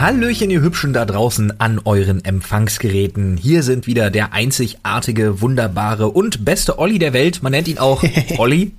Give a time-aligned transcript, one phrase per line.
[0.00, 3.36] Hallöchen, ihr Hübschen da draußen an euren Empfangsgeräten.
[3.36, 7.42] Hier sind wieder der einzigartige, wunderbare und beste Olli der Welt.
[7.42, 8.04] Man nennt ihn auch
[8.38, 8.70] Olli.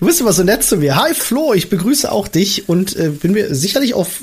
[0.00, 0.96] Du bist immer so nett zu mir.
[0.96, 4.22] Hi Flo, ich begrüße auch dich und äh, bin mir sicherlich auf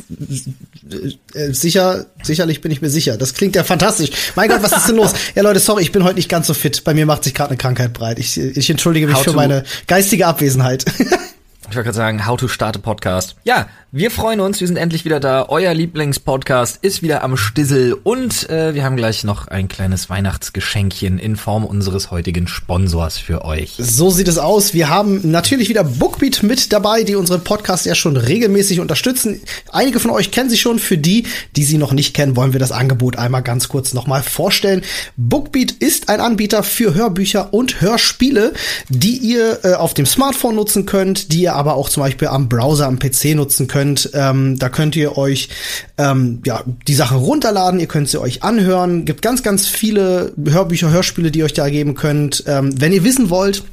[1.34, 3.16] äh, sicher, sicherlich bin ich mir sicher.
[3.16, 4.10] Das klingt ja fantastisch.
[4.36, 5.14] Mein Gott, was ist denn los?
[5.36, 6.84] Ja Leute, sorry, ich bin heute nicht ganz so fit.
[6.84, 8.20] Bei mir macht sich gerade eine Krankheit breit.
[8.20, 10.84] Ich, ich entschuldige mich How für meine geistige Abwesenheit.
[11.72, 13.38] Ich wollte gerade sagen, How to Start a Podcast.
[13.46, 15.46] Ja, wir freuen uns, wir sind endlich wieder da.
[15.48, 21.18] Euer Lieblingspodcast ist wieder am Stissel und äh, wir haben gleich noch ein kleines Weihnachtsgeschenkchen
[21.18, 23.76] in Form unseres heutigen Sponsors für euch.
[23.78, 24.74] So sieht es aus.
[24.74, 29.42] Wir haben natürlich wieder Bookbeat mit dabei, die unseren Podcast ja schon regelmäßig unterstützen.
[29.72, 30.78] Einige von euch kennen sie schon.
[30.78, 34.24] Für die, die sie noch nicht kennen, wollen wir das Angebot einmal ganz kurz nochmal
[34.24, 34.84] vorstellen.
[35.16, 38.54] Bookbeat ist ein Anbieter für Hörbücher und Hörspiele,
[38.90, 42.50] die ihr äh, auf dem Smartphone nutzen könnt, die ihr aber auch zum Beispiel am
[42.50, 44.10] Browser, am PC nutzen könnt.
[44.16, 45.50] Ähm, da könnt ihr euch
[46.00, 49.06] ähm, ja, die Sachen runterladen, ihr könnt sie euch anhören.
[49.06, 52.44] Gibt ganz, ganz viele Hörbücher, Hörspiele, die ihr euch da geben könnt.
[52.48, 53.64] Ähm, wenn ihr wissen wollt,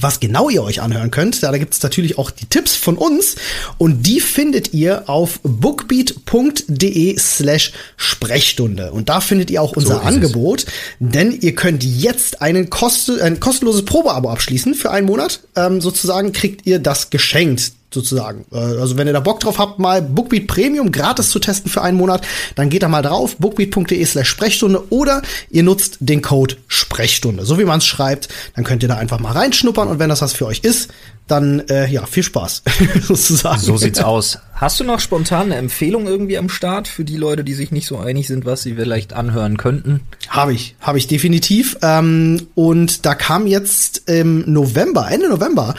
[0.00, 1.42] was genau ihr euch anhören könnt.
[1.42, 3.36] Da, gibt es natürlich auch die Tipps von uns
[3.78, 8.92] und die findet ihr auf bookbeat.de slash Sprechstunde.
[8.92, 10.02] Und da findet ihr auch unser es.
[10.02, 10.66] Angebot,
[10.98, 15.40] denn ihr könnt jetzt einen koste, ein kostenloses Probeabo abschließen für einen Monat.
[15.56, 18.44] Ähm, sozusagen kriegt ihr das geschenkt sozusagen.
[18.52, 21.80] Äh, Also wenn ihr da Bock drauf habt, mal Bookbeat Premium gratis zu testen für
[21.82, 26.56] einen Monat, dann geht da mal drauf, bookbeat.de slash Sprechstunde oder ihr nutzt den Code
[26.68, 27.44] Sprechstunde.
[27.46, 30.20] So wie man es schreibt, dann könnt ihr da einfach mal reinschnuppern und wenn das
[30.20, 30.90] was für euch ist,
[31.26, 32.62] dann äh, ja, viel Spaß
[33.02, 33.58] sozusagen.
[33.60, 34.38] So sieht's aus.
[34.54, 37.86] Hast du noch spontan eine Empfehlung irgendwie am Start für die Leute, die sich nicht
[37.86, 40.00] so einig sind, was sie vielleicht anhören könnten?
[40.28, 41.78] Habe ich, habe ich definitiv.
[41.82, 45.74] Ähm, und da kam jetzt im November, Ende November,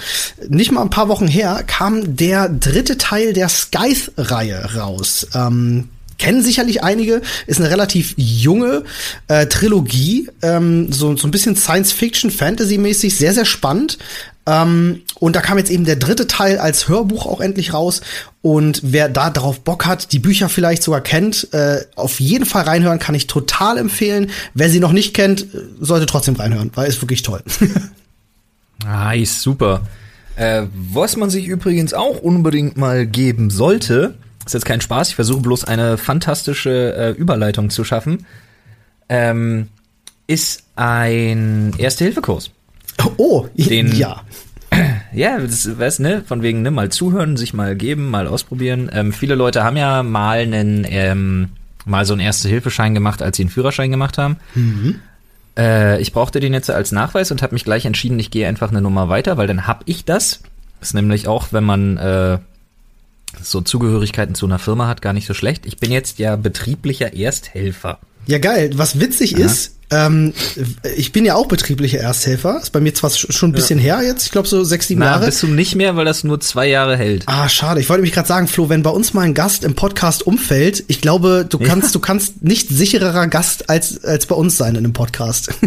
[0.49, 5.27] nicht mal ein paar Wochen her, kam der dritte Teil der Scythe-Reihe raus.
[5.33, 8.83] Ähm, kennen sicherlich einige, ist eine relativ junge
[9.27, 13.97] äh, Trilogie, ähm, so, so ein bisschen Science-Fiction, Fantasy-mäßig, sehr, sehr spannend.
[14.47, 18.01] Ähm, und da kam jetzt eben der dritte Teil als Hörbuch auch endlich raus.
[18.41, 22.63] Und wer da drauf Bock hat, die Bücher vielleicht sogar kennt, äh, auf jeden Fall
[22.63, 24.29] reinhören, kann ich total empfehlen.
[24.53, 27.43] Wer sie noch nicht kennt, äh, sollte trotzdem reinhören, weil ist wirklich toll.
[28.83, 29.81] Nice, super.
[30.35, 34.15] Äh, was man sich übrigens auch unbedingt mal geben sollte,
[34.45, 38.25] ist jetzt kein Spaß, ich versuche bloß eine fantastische äh, Überleitung zu schaffen,
[39.09, 39.67] ähm,
[40.27, 42.51] ist ein Erste-Hilfe-Kurs.
[43.17, 44.21] oh, Den- ja.
[45.13, 48.89] Ja, das weißt ne, von wegen ne, mal zuhören, sich mal geben, mal ausprobieren.
[48.91, 51.49] Ähm, viele Leute haben ja mal einen ähm,
[51.85, 54.35] mal so einen Erste-Hilfe-Schein gemacht, als sie einen Führerschein gemacht haben.
[55.57, 58.71] Äh, ich brauchte den jetzt als Nachweis und habe mich gleich entschieden, ich gehe einfach
[58.71, 60.41] eine Nummer weiter, weil dann hab ich das.
[60.81, 62.39] ist nämlich auch, wenn man äh,
[63.41, 65.65] so Zugehörigkeiten zu einer Firma hat, gar nicht so schlecht.
[65.65, 67.99] Ich bin jetzt ja betrieblicher Ersthelfer.
[68.27, 68.71] Ja, geil.
[68.75, 70.33] Was witzig ist, ähm,
[70.97, 72.59] ich bin ja auch betrieblicher Ersthelfer.
[72.61, 75.01] Ist bei mir zwar sch- schon ein bisschen her jetzt, ich glaube so sechs, sieben
[75.01, 75.25] Na, Jahre.
[75.27, 77.23] bist du nicht mehr, weil das nur zwei Jahre hält.
[77.27, 77.79] Ah, schade.
[77.81, 80.83] Ich wollte mich gerade sagen, Flo, wenn bei uns mal ein Gast im Podcast umfällt,
[80.87, 84.85] ich glaube, du kannst, du kannst nicht sichererer Gast als, als bei uns sein in
[84.85, 85.53] einem Podcast.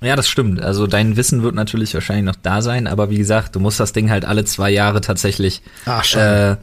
[0.00, 0.62] Ja, das stimmt.
[0.62, 3.92] Also dein Wissen wird natürlich wahrscheinlich noch da sein, aber wie gesagt, du musst das
[3.92, 6.58] Ding halt alle zwei Jahre tatsächlich Ach, schade.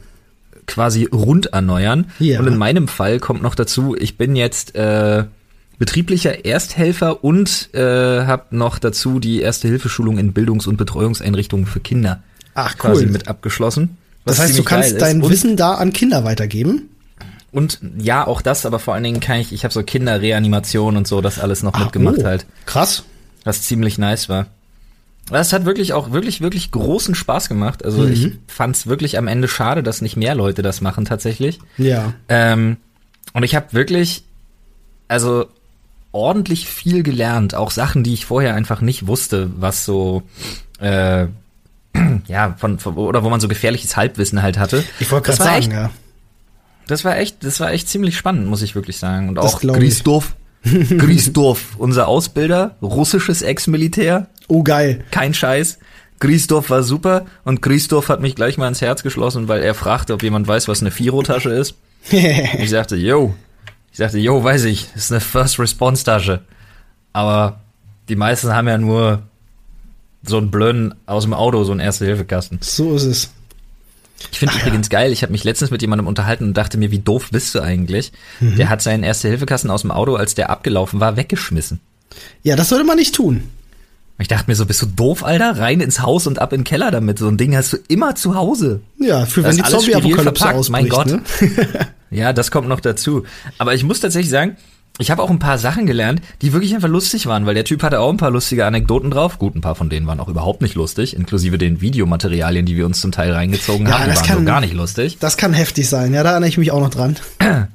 [0.54, 2.06] äh, quasi rund erneuern.
[2.18, 2.40] Ja.
[2.40, 5.24] Und in meinem Fall kommt noch dazu, ich bin jetzt äh,
[5.78, 7.80] betrieblicher Ersthelfer und äh,
[8.24, 12.22] habe noch dazu die erste Hilfeschulung in Bildungs- und Betreuungseinrichtungen für Kinder
[12.54, 13.10] Ach, quasi cool.
[13.10, 13.98] mit abgeschlossen.
[14.24, 16.88] Das was heißt, du kannst dein und, Wissen da an Kinder weitergeben?
[17.52, 21.06] und ja, auch das, aber vor allen Dingen kann ich, ich habe so Kinderreanimation und
[21.06, 22.46] so, das alles noch mitgemacht oh, halt.
[22.66, 23.04] Krass.
[23.44, 24.46] was ziemlich nice war.
[25.30, 27.84] Das hat wirklich auch wirklich, wirklich großen Spaß gemacht.
[27.84, 28.12] Also Mhm.
[28.12, 31.58] ich fand's wirklich am Ende schade, dass nicht mehr Leute das machen tatsächlich.
[31.78, 32.12] Ja.
[32.28, 32.76] Ähm,
[33.32, 34.24] und ich habe wirklich,
[35.08, 35.46] also
[36.16, 37.54] ordentlich viel gelernt.
[37.54, 40.22] Auch Sachen, die ich vorher einfach nicht wusste, was so,
[40.80, 41.26] äh,
[42.26, 44.82] ja, von, von oder wo man so gefährliches Halbwissen halt hatte.
[45.00, 45.90] Ich wollte gerade sagen, echt- ja.
[46.88, 49.28] Das war echt, das war echt ziemlich spannend, muss ich wirklich sagen.
[49.28, 49.60] Und Das auch.
[49.60, 55.04] Christoph, Christoph, unser Ausbilder, russisches Ex-Militär, Oh, geil.
[55.10, 55.78] kein Scheiß.
[56.20, 60.14] Christoph war super und Christoph hat mich gleich mal ins Herz geschlossen, weil er fragte,
[60.14, 61.74] ob jemand weiß, was eine Firo-Tasche ist.
[62.10, 63.34] Ich sagte, yo.
[63.96, 66.42] Ich sagte, yo, weiß ich, ist eine First Response Tasche.
[67.14, 67.60] Aber
[68.10, 69.22] die meisten haben ja nur
[70.22, 72.58] so einen blöden aus dem Auto, so einen Erste-Hilfe-Kasten.
[72.60, 73.30] so ist es.
[74.32, 76.98] Ich finde übrigens geil, ich habe mich letztens mit jemandem unterhalten und dachte mir, wie
[76.98, 78.12] doof bist du eigentlich?
[78.40, 78.56] Mhm.
[78.56, 81.80] Der hat seinen Erste-Hilfe-Kasten aus dem Auto, als der abgelaufen war, weggeschmissen.
[82.42, 83.44] Ja, das sollte man nicht tun.
[84.18, 85.56] Ich dachte mir so, bist du doof, Alter?
[85.58, 87.18] Rein ins Haus und ab in den Keller damit.
[87.18, 88.82] So ein Ding hast du immer zu Hause.
[88.98, 90.70] Ja, für Das wenn die Zombie-Apokalypse ausbricht.
[90.70, 91.06] mein Gott.
[91.06, 91.22] Ne?
[92.10, 93.24] Ja, das kommt noch dazu.
[93.58, 94.56] Aber ich muss tatsächlich sagen,
[94.98, 97.82] ich habe auch ein paar Sachen gelernt, die wirklich einfach lustig waren, weil der Typ
[97.82, 99.38] hatte auch ein paar lustige Anekdoten drauf.
[99.38, 102.86] Gut, ein paar von denen waren auch überhaupt nicht lustig, inklusive den Videomaterialien, die wir
[102.86, 105.18] uns zum Teil reingezogen Ja, haben, die das waren kann- so gar nicht lustig.
[105.20, 107.16] Das kann heftig sein, ja, da erinnere ich mich auch noch dran.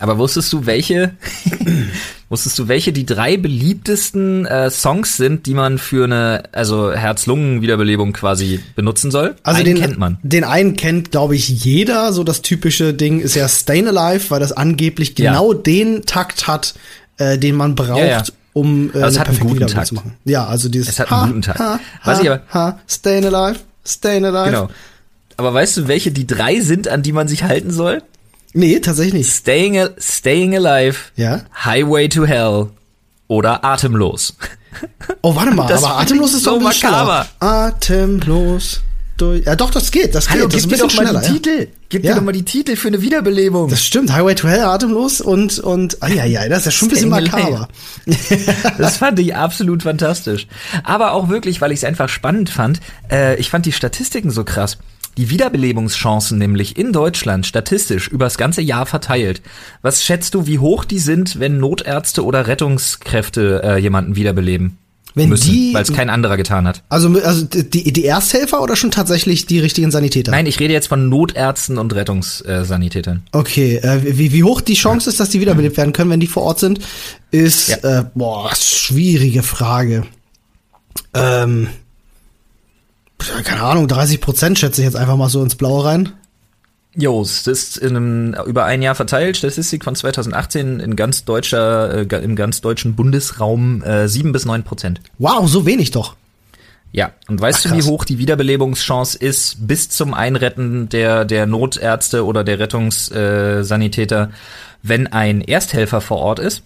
[0.00, 1.12] Aber wusstest du, welche,
[2.28, 8.12] wusstest du, welche die drei beliebtesten äh, Songs sind, die man für eine, also Herz-Lungen-Wiederbelebung
[8.12, 9.34] quasi benutzen soll?
[9.42, 10.18] Also Einen den kennt man.
[10.22, 12.12] Den einen kennt, glaube ich, jeder.
[12.12, 15.32] So das typische Ding ist ja Stayin' Alive, weil das angeblich Ja.
[15.32, 16.74] genau den Takt hat,
[17.16, 18.22] äh, den man braucht, Ja, ja.
[18.52, 19.86] um äh, Also es hat einen perfekte guten Wiederbelebung Takt.
[19.88, 20.12] zu machen.
[20.24, 21.58] Ja, also dieses Es hat einen guten Takt.
[21.60, 24.50] Ha, Was ha, ich aber- ha, Stayin' Alive, Stayin' Alive.
[24.50, 24.68] Genau.
[25.38, 28.02] Aber weißt du, welche die drei sind, an die man sich halten soll?
[28.54, 29.30] Nee, tatsächlich nicht.
[29.32, 31.42] Staying, Al- Staying Alive, Ja.
[31.64, 32.68] Highway to Hell
[33.28, 34.34] oder Atemlos.
[35.22, 37.26] Oh, warte mal, Das aber atemlos ist doch so ein bisschen makaber.
[37.40, 37.52] schneller.
[37.64, 38.80] Atemlos
[39.16, 39.44] durch.
[39.44, 40.14] Ja, doch, das geht.
[40.14, 40.36] Das geht.
[40.36, 41.32] Hallo, das gib ist mir ein doch mal die ja.
[41.32, 41.68] Titel.
[41.88, 42.10] Gib Ja.
[42.12, 43.68] mir doch mal die Titel für eine Wiederbelebung.
[43.70, 44.12] Das stimmt.
[44.12, 47.08] Highway to Hell, atemlos und und ah, ja, ja, das ist ja schon ein bisschen
[47.08, 47.68] makaber.
[48.78, 50.46] Das fand ich absolut fantastisch.
[50.84, 52.78] Aber auch wirklich, weil ich es einfach spannend fand.
[53.10, 54.78] Äh, ich fand die Statistiken so krass.
[55.18, 59.42] Die Wiederbelebungschancen nämlich in Deutschland statistisch übers ganze Jahr verteilt.
[59.82, 64.78] Was schätzt du, wie hoch die sind, wenn Notärzte oder Rettungskräfte äh, jemanden wiederbeleben?
[65.14, 66.84] Wenn müssen, die- weil es kein anderer getan hat.
[66.88, 70.30] Also, also die, die Ersthelfer oder schon tatsächlich die richtigen Sanitäter?
[70.30, 73.24] Nein, ich rede jetzt von Notärzten und Rettungssanitätern.
[73.32, 76.28] Okay, äh, wie, wie hoch die Chance ist, dass die wiederbelebt werden können, wenn die
[76.28, 76.78] vor Ort sind,
[77.32, 78.00] ist, Ja.
[78.00, 80.04] äh, boah, schwierige Frage.
[81.14, 81.66] Ähm,
[83.44, 86.12] keine Ahnung, 30 Prozent schätze ich jetzt einfach mal so ins Blaue rein.
[86.94, 92.10] Jo, es ist in einem, über ein Jahr verteilt, Statistik von 2018 in ganz deutscher,
[92.10, 95.00] äh, im ganz deutschen Bundesraum äh, 7 bis 9 Prozent.
[95.18, 96.16] Wow, so wenig doch.
[96.90, 101.46] Ja, und weißt Ach, du, wie hoch die Wiederbelebungschance ist bis zum Einretten der, der
[101.46, 104.28] Notärzte oder der Rettungssanitäter, äh,
[104.82, 106.62] wenn ein Ersthelfer vor Ort ist?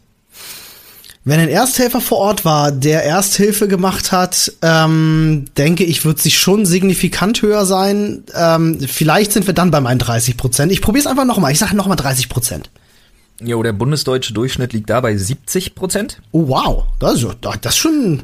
[1.25, 6.37] Wenn ein Ersthelfer vor Ort war, der Ersthilfe gemacht hat, ähm, denke ich, wird sich
[6.37, 8.25] schon signifikant höher sein.
[8.35, 10.73] Ähm, vielleicht sind wir dann bei meinen 30 Prozent.
[10.73, 11.53] Ich probiere es einfach nochmal.
[11.53, 12.71] Ich sage nochmal 30 Prozent.
[13.41, 16.21] Jo, der bundesdeutsche Durchschnitt liegt da bei 70 Prozent.
[16.33, 16.85] Oh, wow.
[16.99, 18.23] Das ist, das ist schon ein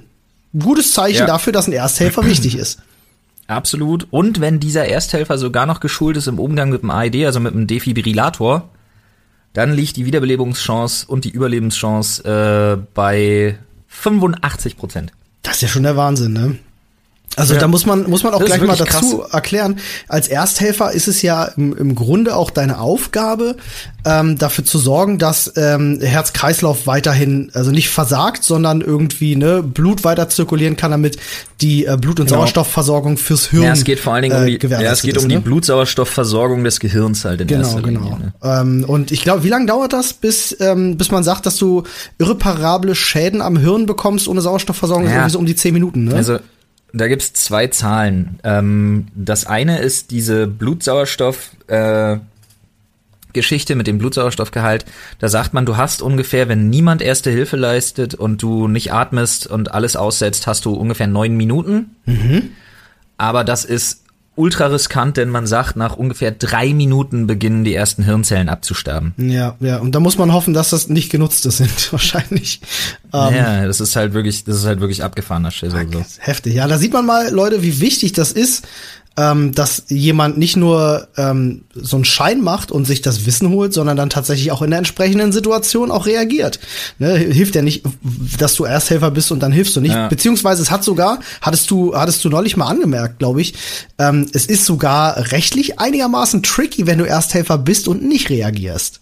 [0.59, 1.27] gutes Zeichen Ja.
[1.27, 2.81] dafür, dass ein Ersthelfer wichtig ist.
[3.47, 4.09] Absolut.
[4.11, 7.55] Und wenn dieser Ersthelfer sogar noch geschult ist im Umgang mit dem AED, also mit
[7.55, 8.69] dem Defibrillator,
[9.58, 13.58] dann liegt die Wiederbelebungschance und die Überlebenschance äh, bei
[13.88, 15.10] 85 Prozent.
[15.43, 16.58] Das ist ja schon der Wahnsinn, ne?
[17.37, 17.61] Also Ja.
[17.61, 19.79] da muss man muss man auch Das ist gleich mal dazu erklären.
[20.09, 23.57] Als Ersthelfer ist es ja im, im Grunde auch deine Aufgabe,
[24.05, 30.03] ähm, dafür zu sorgen, dass ähm, Herz-Kreislauf weiterhin also nicht versagt, sondern irgendwie ne Blut
[30.05, 31.19] weiter zirkulieren kann, damit
[31.61, 32.41] die äh, Blut- und Genau.
[32.41, 35.03] Sauerstoffversorgung fürs Hirn Ja, es geht vor allen Dingen um äh, die, ja, gewährleistet es
[35.03, 35.41] geht ist, um die ne?
[35.41, 38.01] Blutsauerstoffversorgung des Gehirns halt in Genau, erster genau.
[38.01, 38.19] Linie.
[38.19, 38.33] Ne?
[38.43, 41.85] Ähm, und ich glaube, wie lange dauert das, bis, ähm, bis man sagt, dass du
[42.19, 45.05] irreparable Schäden am Hirn bekommst ohne Sauerstoffversorgung?
[45.05, 45.17] Ist Ja.
[45.19, 46.15] irgendwie so um die zehn Minuten, ne?
[46.15, 46.39] Also
[46.93, 48.38] da gibt's zwei Zahlen.
[48.44, 52.19] Ähm, das eine ist diese Blutsauerstoff äh,
[53.32, 54.85] Geschichte mit dem Blutsauerstoffgehalt.
[55.19, 59.46] Da sagt man, du hast ungefähr, wenn niemand erste Hilfe leistet und du nicht atmest
[59.46, 61.96] und alles aussetzt, hast du ungefähr neun Minuten.
[63.19, 64.05] Aber das ist
[64.38, 69.15] ultra riskant, denn man sagt, nach ungefähr drei Minuten beginnen die ersten Hirnzellen abzusterben.
[69.19, 72.60] Ja, ja, und da muss man hoffen, dass das nicht genutzte sind, wahrscheinlich.
[73.13, 75.74] Ähm, ja, das ist halt wirklich, das ist halt wirklich abgefahrener Schiss.
[75.74, 76.05] Also.
[76.19, 76.55] Heftig.
[76.55, 78.67] Ja, da sieht man mal, Leute, wie wichtig das ist,
[79.19, 83.72] ähm, dass jemand nicht nur ähm, so einen Schein macht und sich das Wissen holt,
[83.72, 86.60] sondern dann tatsächlich auch in der entsprechenden Situation auch reagiert.
[87.01, 87.84] Ne, hilft ja nicht,
[88.39, 89.94] dass du Ersthelfer bist und dann hilfst du nicht.
[89.94, 90.06] Ja.
[90.06, 93.55] Beziehungsweise es hat sogar, hattest du, hattest du neulich mal angemerkt, glaube ich,
[93.98, 99.01] ähm, es ist sogar rechtlich einigermaßen tricky, wenn du Ersthelfer bist und nicht reagierst.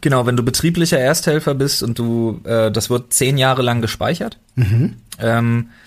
[0.00, 4.38] Genau, wenn du betrieblicher Ersthelfer bist und du, äh, das wird zehn Jahre lang gespeichert.
[5.18, 5.81] Ähm, äh,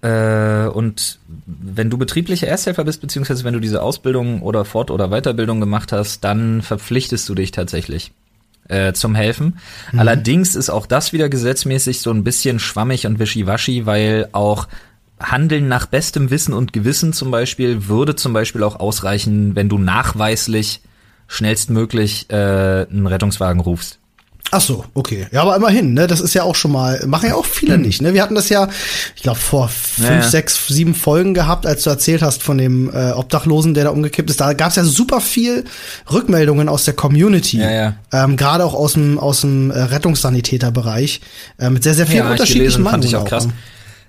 [0.00, 5.60] und wenn du betrieblicher Ersthelfer bist, beziehungsweise wenn du diese Ausbildung oder Fort- oder Weiterbildung
[5.60, 8.12] gemacht hast, dann verpflichtest du dich tatsächlich
[8.68, 9.58] äh, zum Helfen.
[9.96, 14.68] Allerdings ist auch das wieder gesetzmäßig so ein bisschen schwammig und wischiwaschi, weil auch
[15.18, 19.78] Handeln nach bestem Wissen und Gewissen zum Beispiel würde zum Beispiel auch ausreichen, wenn du
[19.78, 20.80] nachweislich
[21.26, 23.98] schnellstmöglich äh, einen Rettungswagen rufst.
[24.50, 25.26] Ach so, okay.
[25.30, 28.00] Ja, aber immerhin, ne, das ist ja auch schon mal, machen ja auch viele nicht,
[28.00, 28.14] ne?
[28.14, 28.68] Wir hatten das ja,
[29.14, 30.22] ich glaube, vor fünf, Ja, ja.
[30.22, 34.30] sechs, sieben Folgen gehabt, als du erzählt hast von dem äh, Obdachlosen, der da umgekippt
[34.30, 34.40] ist.
[34.40, 35.64] Da gab es ja super viel
[36.10, 37.58] Rückmeldungen aus der Community.
[37.58, 37.94] Ja, ja.
[38.12, 41.20] Ähm, Gerade auch aus dem, aus dem äh, Rettungssanitäterbereich.
[41.58, 43.08] Äh, mit sehr, sehr vielen Ja, ich unterschiedlichen gelesen, fand Meinungen.
[43.08, 43.48] ich auch krass.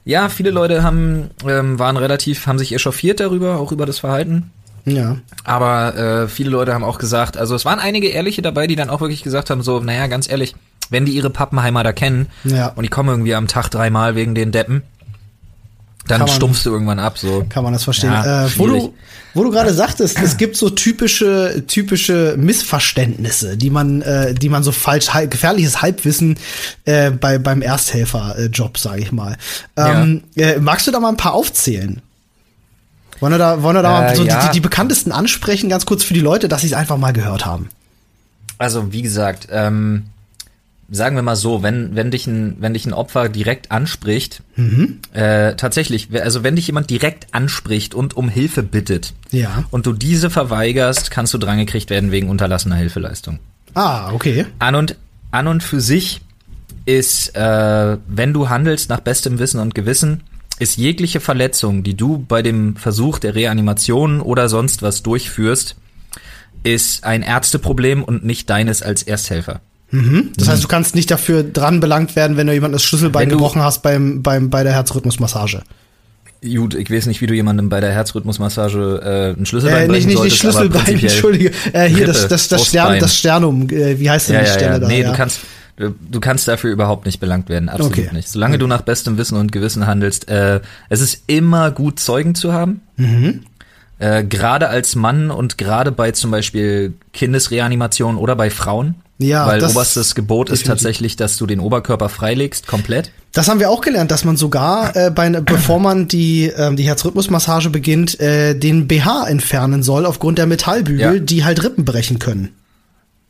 [0.06, 4.52] Ja, viele Leute haben, ähm, waren relativ, haben sich echauffiert darüber, auch über das Verhalten.
[4.86, 5.18] Ja.
[5.44, 8.90] Aber äh, viele Leute haben auch gesagt, also es waren einige Ehrliche dabei, die dann
[8.90, 10.56] auch wirklich gesagt haben, so, naja, ganz ehrlich,
[10.90, 12.68] wenn die ihre Pappenheimer da kennen Ja.
[12.70, 14.82] und die kommen irgendwie am Tag dreimal wegen den Deppen,
[16.08, 17.46] dann man- stumpfst du irgendwann ab, so.
[17.50, 18.12] Kann man das verstehen.
[18.12, 18.94] Ja, äh, wo du,
[19.36, 24.64] wo du gerade sagtest, es gibt so typische, typische Missverständnisse, die man, äh, die man
[24.64, 26.40] so falsch, hal- gefährliches Halbwissen
[26.86, 29.38] äh, bei beim Ersthelfer-Job, sage ich mal.
[29.78, 32.02] Ähm, äh, magst du da mal ein paar aufzählen?
[33.20, 34.40] Wollen wir da, wollen wir da mal Äh, so ja.
[34.42, 37.12] die, die, die bekanntesten ansprechen, ganz kurz für die Leute, dass sie es einfach mal
[37.14, 37.70] gehört haben?
[38.58, 40.06] Also, wie gesagt, ähm,
[40.92, 45.00] sagen wir mal so, wenn, wenn dich ein, wenn dich ein Opfer direkt anspricht, Mhm.
[45.14, 49.64] äh, tatsächlich, also wenn dich jemand direkt anspricht und um Hilfe bittet Ja.
[49.72, 53.40] und du diese verweigerst, kannst du drangekriegt werden wegen unterlassener Hilfeleistung.
[53.76, 54.46] Ah, okay.
[54.58, 54.96] An und,
[55.32, 56.22] an und für sich
[56.86, 60.24] ist, äh, wenn du handelst nach bestem Wissen und Gewissen,
[60.60, 65.76] ist jegliche Verletzung, die du bei dem Versuch der Reanimation oder sonst was durchführst,
[66.64, 69.62] ist ein Ärzteproblem und nicht deines als Ersthelfer.
[70.36, 73.64] Das heißt, du kannst nicht dafür dran belangt werden, wenn du jemand das Schlüsselbein gebrochen
[73.64, 75.64] hast beim, beim, bei der Herzrhythmusmassage.
[76.42, 80.06] Gut, ich weiß nicht, wie du jemandem bei der Herzrhythmusmassage äh, ein Schlüsselbein Äh, nicht,
[80.06, 81.52] brechen nicht, nicht Schlüsselbein, entschuldige.
[81.74, 83.00] Äh, hier, das, Rippe, das, das, Stern, Brustbein.
[83.02, 84.80] das Sternum, äh, wie heißt denn Ja, die ja, Stelle ja.
[84.80, 84.88] da?
[84.88, 85.40] Nee, du kannst,
[85.80, 88.10] du, kannst dafür überhaupt nicht belangt werden, absolut Okay.
[88.14, 88.28] nicht.
[88.30, 90.60] Solange du nach bestem Wissen und Gewissen handelst, äh,
[90.90, 92.82] es ist immer gut, Zeugen zu haben.
[92.98, 93.42] Mhm.
[94.00, 98.96] Äh, gerade als Mann und gerade bei zum Beispiel Kindesreanimation oder bei Frauen.
[99.22, 103.12] Ja, Weil das oberstes Gebot ist tatsächlich, dass du den Oberkörper freilegst, komplett.
[103.34, 106.84] Das haben wir auch gelernt, dass man sogar, äh, bei, bevor man die, ähm, die
[106.84, 111.20] Herzrhythmusmassage beginnt, äh, den BH entfernen soll aufgrund der Metallbügel, Ja.
[111.20, 112.50] die halt Rippen brechen können.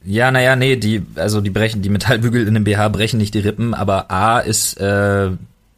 [0.05, 3.39] Ja, naja, nee, die, also die brechen, die Metallbügel in dem BH brechen nicht die
[3.39, 5.31] Rippen, aber A ist äh,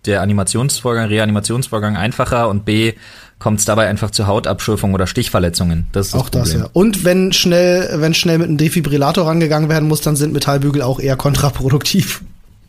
[0.05, 2.93] der Animationsvorgang, Reanimationsvorgang einfacher und B
[3.39, 5.87] kommt es dabei einfach zu Hautabschürfung oder Stichverletzungen.
[5.91, 6.65] Das ist Auch das, Problem.
[6.65, 6.69] ja.
[6.73, 10.99] Und wenn schnell, wenn schnell mit einem Defibrillator rangegangen werden muss, dann sind Metallbügel auch
[10.99, 12.21] eher kontraproduktiv.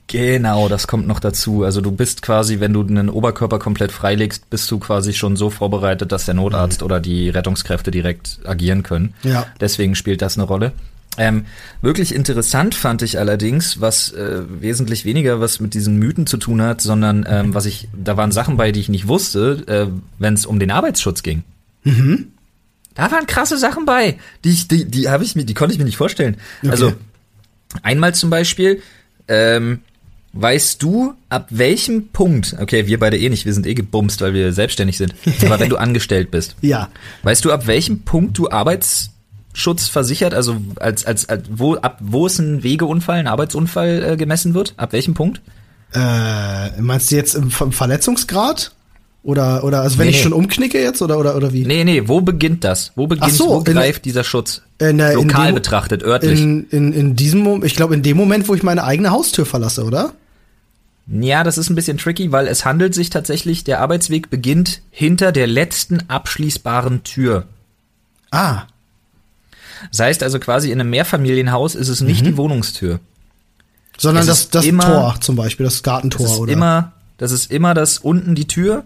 [0.07, 1.63] Genau, das kommt noch dazu.
[1.65, 5.49] Also du bist quasi, wenn du einen Oberkörper komplett freilegst, bist du quasi schon so
[5.49, 9.15] vorbereitet, dass der Notarzt oder die Rettungskräfte direkt agieren können.
[9.23, 9.47] Ja.
[9.61, 10.73] Deswegen spielt das eine Rolle.
[11.19, 11.45] Ähm,
[11.83, 16.63] wirklich interessant fand ich allerdings, was äh, wesentlich weniger was mit diesen Mythen zu tun
[16.63, 19.87] hat, sondern ähm, was ich, da waren Sachen bei, die ich nicht wusste, äh,
[20.19, 21.43] wenn es um den Arbeitsschutz ging.
[22.95, 25.79] Da waren krasse Sachen bei, die ich, die, die habe ich mir, die konnte ich
[25.79, 26.37] mir nicht vorstellen.
[26.67, 26.93] Also
[27.83, 28.81] einmal zum Beispiel,
[29.29, 29.81] ähm,
[30.35, 34.33] weißt du, ab welchem Punkt, okay, wir beide eh nicht, wir sind eh gebumst, weil
[34.33, 35.15] wir selbstständig sind,
[35.45, 36.89] aber wenn du angestellt bist, Ja.
[37.23, 38.49] weißt du, ab welchem Punkt du
[39.53, 44.17] Arbeitsschutz versichert, also als, als, als wo, ab wo ist ein Wegeunfall, ein Arbeitsunfall äh,
[44.17, 44.75] gemessen wird?
[44.79, 45.41] Ab welchem Punkt?
[45.95, 48.73] Äh, meinst du jetzt im, Verletzungsgrad?
[49.25, 50.23] Oder, oder, also wenn Nee, ich nee.
[50.23, 51.65] schon umknicke jetzt, oder, oder, oder wie?
[51.65, 52.91] Nee, nee, wo beginnt das?
[52.97, 54.63] Wo beginnt, so, wo in- greift dieser Schutz?
[54.79, 56.41] In, äh, in Lokal dem- betrachtet, örtlich.
[56.41, 59.47] In, in, in diesem Moment, ich glaube, in dem Moment, wo ich meine eigene Haustür
[59.47, 60.13] verlasse, oder?
[61.07, 65.31] Ja, das ist ein bisschen tricky, weil es handelt sich tatsächlich, der Arbeitsweg beginnt hinter
[65.31, 67.45] der letzten abschließbaren Tür.
[68.31, 68.63] Ah,
[69.91, 73.01] Das heißt also quasi in einem Mehrfamilienhaus ist es nicht die Wohnungstür.
[73.99, 76.53] sondern Es das, das immer- Tor zum Beispiel, das Gartentor, Das ist oder?
[76.53, 78.85] immer, das ist immer das unten die Tür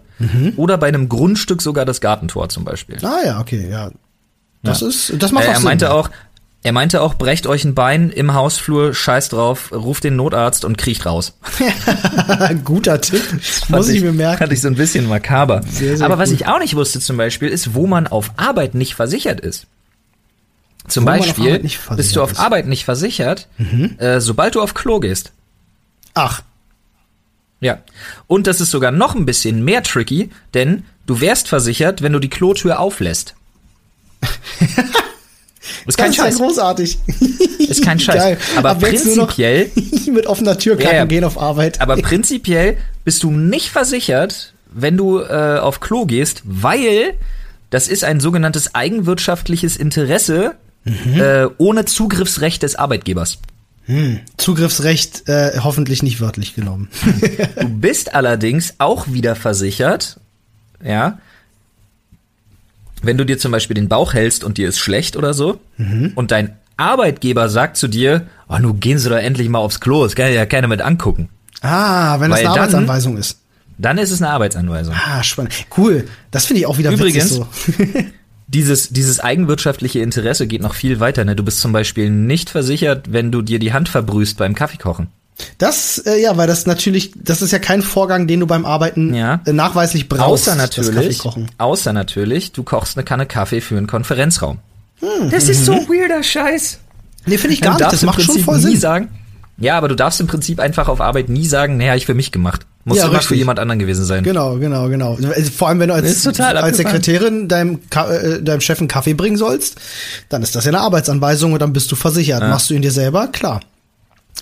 [0.57, 2.97] oder bei einem Grundstück sogar das Gartentor zum Beispiel.
[3.03, 3.91] Ah ja, okay, ja.
[4.63, 4.87] Das Ja.
[4.87, 5.63] ist, das macht Äh, auch er Sinn.
[5.65, 6.09] meinte auch,
[6.63, 10.77] er meinte auch, brecht euch ein Bein im Hausflur, scheiß drauf, ruft den Notarzt und
[10.77, 11.37] kriecht raus.
[12.65, 13.23] Guter Tipp,
[13.69, 14.39] muss ich mir merken.
[14.39, 15.61] Fand ich so ein bisschen makaber.
[15.69, 18.75] Sehr, sehr Aber was ich auch nicht wusste zum Beispiel, ist, wo man auf Arbeit
[18.75, 19.67] nicht versichert ist.
[20.87, 21.59] Zum Wo Beispiel
[21.95, 22.37] bist du auf ist.
[22.39, 22.43] Mhm.
[22.45, 23.47] Arbeit nicht versichert,
[23.97, 25.31] äh, sobald du auf Klo gehst.
[26.13, 26.41] Ach,
[27.59, 27.79] Ja.
[28.27, 32.19] Und das ist sogar noch ein bisschen mehr tricky, denn du wärst versichert, wenn du
[32.19, 33.33] die Klotür auflässt.
[35.85, 36.37] ist kein das ist ja Scheiß.
[36.37, 36.97] großartig.
[37.67, 38.15] Ist kein Scheiß.
[38.15, 38.37] Geil.
[38.55, 39.69] Aber Ab prinzipiell,
[40.13, 41.05] mit offener Tür kacken Ja, ja.
[41.05, 41.81] gehen auf Arbeit.
[41.81, 47.15] aber prinzipiell bist du nicht versichert, wenn du äh, auf Klo gehst, weil
[47.69, 50.55] das ist ein sogenanntes eigenwirtschaftliches Interesse
[50.87, 51.21] Mhm.
[51.21, 53.39] äh, ohne Zugriffsrecht des Arbeitgebers.
[54.35, 56.89] Zugriffsrecht äh, hoffentlich nicht wörtlich genommen.
[57.61, 60.19] Du bist allerdings auch wieder versichert,
[60.83, 61.19] ja,
[63.01, 66.11] wenn du dir zum Beispiel den Bauch hältst und dir ist schlecht oder so Mhm.
[66.15, 70.03] und dein Arbeitgeber sagt zu dir, oh, nun gehen Sie doch endlich mal aufs Klo,
[70.03, 71.29] das kann ja keiner mit angucken.
[71.61, 73.39] Ah, wenn das Weil eine dann- Arbeitsanweisung ist.
[73.79, 74.95] Dann ist es eine Arbeitsanweisung.
[74.95, 75.53] Ah, spannend.
[75.77, 76.07] Cool.
[76.31, 77.45] Das finde ich auch wieder Übrigens- witzig
[77.95, 78.03] so.
[78.47, 81.25] Dieses, dieses eigenwirtschaftliche Interesse geht noch viel weiter.
[81.25, 81.35] Ne?
[81.35, 85.07] Du bist zum Beispiel nicht versichert, wenn du dir die Hand verbrühst beim Kaffeekochen.
[85.57, 89.13] Das, äh, ja, weil das natürlich, das ist ja kein Vorgang, den du beim Arbeiten
[89.13, 89.41] Ja.
[89.45, 90.47] äh, nachweislich brauchst.
[90.49, 91.21] Außer natürlich,
[91.57, 94.59] außer natürlich, du kochst eine Kanne Kaffee für einen Konferenzraum.
[95.29, 96.79] das ist so weirder Scheiß.
[97.27, 97.93] Nee, finde ich gar Du nicht.
[97.93, 98.79] Das macht schon voll nie Sinn.
[98.79, 99.09] sagen.
[99.59, 102.31] Ja, aber du darfst im Prinzip einfach auf Arbeit nie sagen, naja, ich für mich
[102.31, 102.65] gemacht.
[102.85, 103.27] Muss Ja, immer richtig.
[103.29, 104.23] für jemand anderen gewesen sein.
[104.23, 105.15] Genau, genau, genau.
[105.15, 106.77] Also Vor allem, wenn du als, als.
[106.77, 109.77] Sekretärin deinem, äh, deinem Chef einen Kaffee bringen sollst,
[110.29, 112.41] dann ist das ja eine Arbeitsanweisung und dann bist du versichert.
[112.41, 113.61] Machst du ihn dir selber, klar.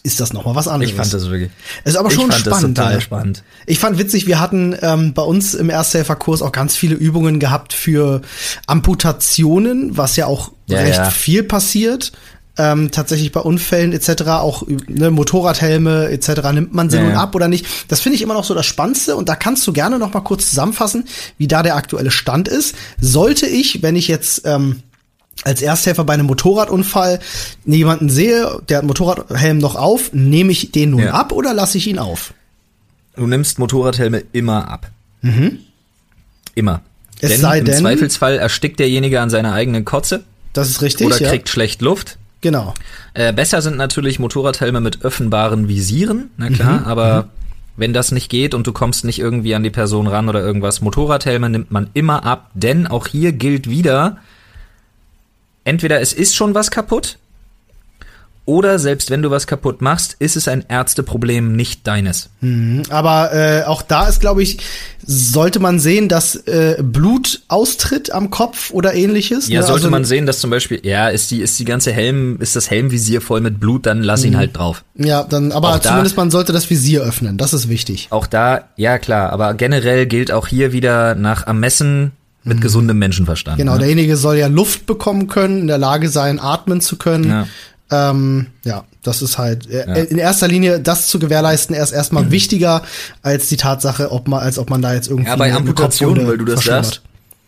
[0.04, 0.92] Ist das nochmal was anderes.
[0.92, 1.50] Ich fand das wirklich.
[1.86, 2.78] ist aber schon ich fand spannend.
[2.78, 3.02] das total ja.
[3.02, 3.44] spannend.
[3.66, 7.74] Ich fand witzig, wir hatten ähm, bei uns im Ersthelferkurs auch ganz viele Übungen gehabt
[7.74, 8.22] für
[8.68, 11.10] Amputationen, was ja auch Ja, recht ja.
[11.10, 12.12] viel passiert.
[12.58, 17.20] Ähm, tatsächlich bei Unfällen etc., auch ne, Motorradhelme etc., nimmt man sie Ja, nun ja.
[17.22, 17.66] ab oder nicht?
[17.90, 20.22] Das finde ich immer noch so das Spannendste und da kannst du gerne noch mal
[20.22, 21.04] kurz zusammenfassen,
[21.38, 22.76] wie da der aktuelle Stand ist.
[23.02, 24.82] Sollte ich, wenn ich jetzt ähm,
[25.44, 27.20] als Ersthelfer bei einem Motorradunfall
[27.66, 31.12] jemanden sehe, der hat Motorradhelm noch auf, nehme ich den nun Ja.
[31.12, 32.34] ab oder lasse ich ihn auf?
[33.18, 34.90] Du nimmst Motorradhelme immer ab.
[36.56, 36.74] Immer.
[36.76, 36.80] Mhm.
[37.20, 41.08] Es denn sei im denn- Zweifelsfall erstickt derjenige an seiner eigenen Kotze Das ist richtig,
[41.08, 41.30] oder ja.
[41.30, 42.18] kriegt schlecht Luft.
[42.46, 42.76] Genau.
[43.16, 47.30] Äh, besser sind natürlich Motorradhelme mit öffnbaren Visieren, na klar, Mhm, aber
[47.76, 50.80] wenn das nicht geht und du kommst nicht irgendwie an die Person ran oder irgendwas,
[50.80, 54.18] Motorradhelme nimmt man immer ab, denn auch hier gilt wieder,
[55.64, 57.18] entweder es ist schon was kaputt,
[58.46, 62.30] oder selbst wenn du was kaputt machst, ist es ein Ärzteproblem, nicht deines.
[62.90, 64.60] Aber äh, auch da ist, glaube ich,
[65.06, 69.48] sollte man sehen, dass äh, Blut austritt am Kopf oder ähnliches.
[69.50, 69.66] Ja, ne?
[69.66, 72.56] sollte Also- man sehen, dass zum Beispiel, ja, ist die, ist die ganze Helm, ist
[72.56, 74.28] das Helmvisier voll mit Blut, dann lass Mhm.
[74.28, 74.84] ihn halt drauf.
[74.96, 77.38] Ja, dann, aber Auch da- zumindest man sollte das Visier öffnen.
[77.38, 78.08] Das ist wichtig.
[78.12, 82.12] Auch da, ja klar, aber generell gilt auch hier wieder nach Ermessen
[82.44, 83.58] mit gesundem Menschenverstand.
[83.58, 83.62] Mhm.
[83.62, 83.80] Genau, ne?
[83.80, 87.28] derjenige soll ja Luft bekommen können, in der Lage sein, atmen zu können.
[87.28, 87.48] Ja.
[87.92, 92.82] Ähm, ja, das ist halt äh, in erster Linie das zu gewährleisten, erst erstmal wichtiger
[93.22, 96.38] als die Tatsache, ob man, als ob man da jetzt irgendwie Ja, bei Amputationen, weil
[96.40, 97.02] du das sagst,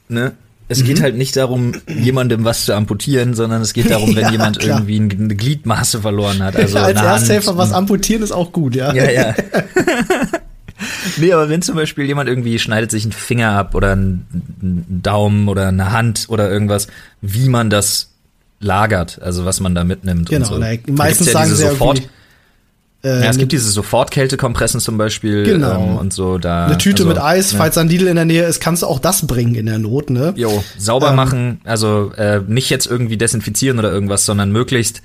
[0.09, 0.33] ne?
[0.69, 0.85] Es Mhm.
[0.85, 4.59] geht halt nicht darum, jemandem was zu amputieren, sondern es geht darum, wenn Ja, jemand
[4.59, 4.79] klar.
[4.85, 6.55] irgendwie eine Gliedmaße verloren hat.
[6.57, 8.93] Also als eine Hand, Ersthelfer was amputieren ist auch gut, ja.
[8.93, 9.33] Ja, ja.
[11.17, 15.47] nee, aber wenn zum Beispiel jemand irgendwie schneidet sich einen Finger ab oder einen Daumen
[15.47, 16.87] oder eine Hand oder irgendwas,
[17.21, 18.09] wie man das
[18.59, 20.29] lagert, also was man da mitnimmt.
[20.29, 20.57] Genau, und so.
[20.59, 22.01] na, meistens gibt's sagen sie ja sofort,
[23.03, 25.91] Äh, ja, es eine, gibt diese Sofortkältekompressen zum Beispiel Genau.
[25.91, 26.39] ähm, und so.
[26.39, 27.59] Da, eine Tüte also, mit Eis, ne.
[27.59, 30.09] falls ein Lidl in der Nähe ist, kannst du auch das bringen in der Not,
[30.09, 30.33] ne?
[30.35, 35.03] Jo, sauber Ähm, machen, also äh, nicht jetzt irgendwie desinfizieren oder irgendwas, sondern möglichst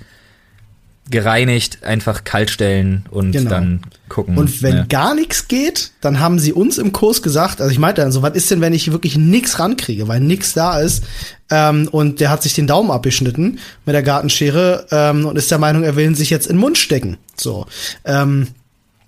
[1.13, 3.51] gereinigt, einfach kalt stellen und Genau.
[3.51, 4.37] dann gucken.
[4.37, 4.87] Und wenn ne.
[4.89, 8.23] gar nichts geht, dann haben sie uns im Kurs gesagt, also ich meinte dann so,
[8.23, 11.05] was ist denn, wenn ich wirklich nix rankriege, weil nix da ist.
[11.51, 15.59] Ähm, und der hat sich den Daumen abgeschnitten mit der Gartenschere ähm, und ist der
[15.59, 17.19] Meinung, er will ihn sich jetzt in den Mund stecken.
[17.37, 17.67] So.
[18.05, 18.49] Ähm,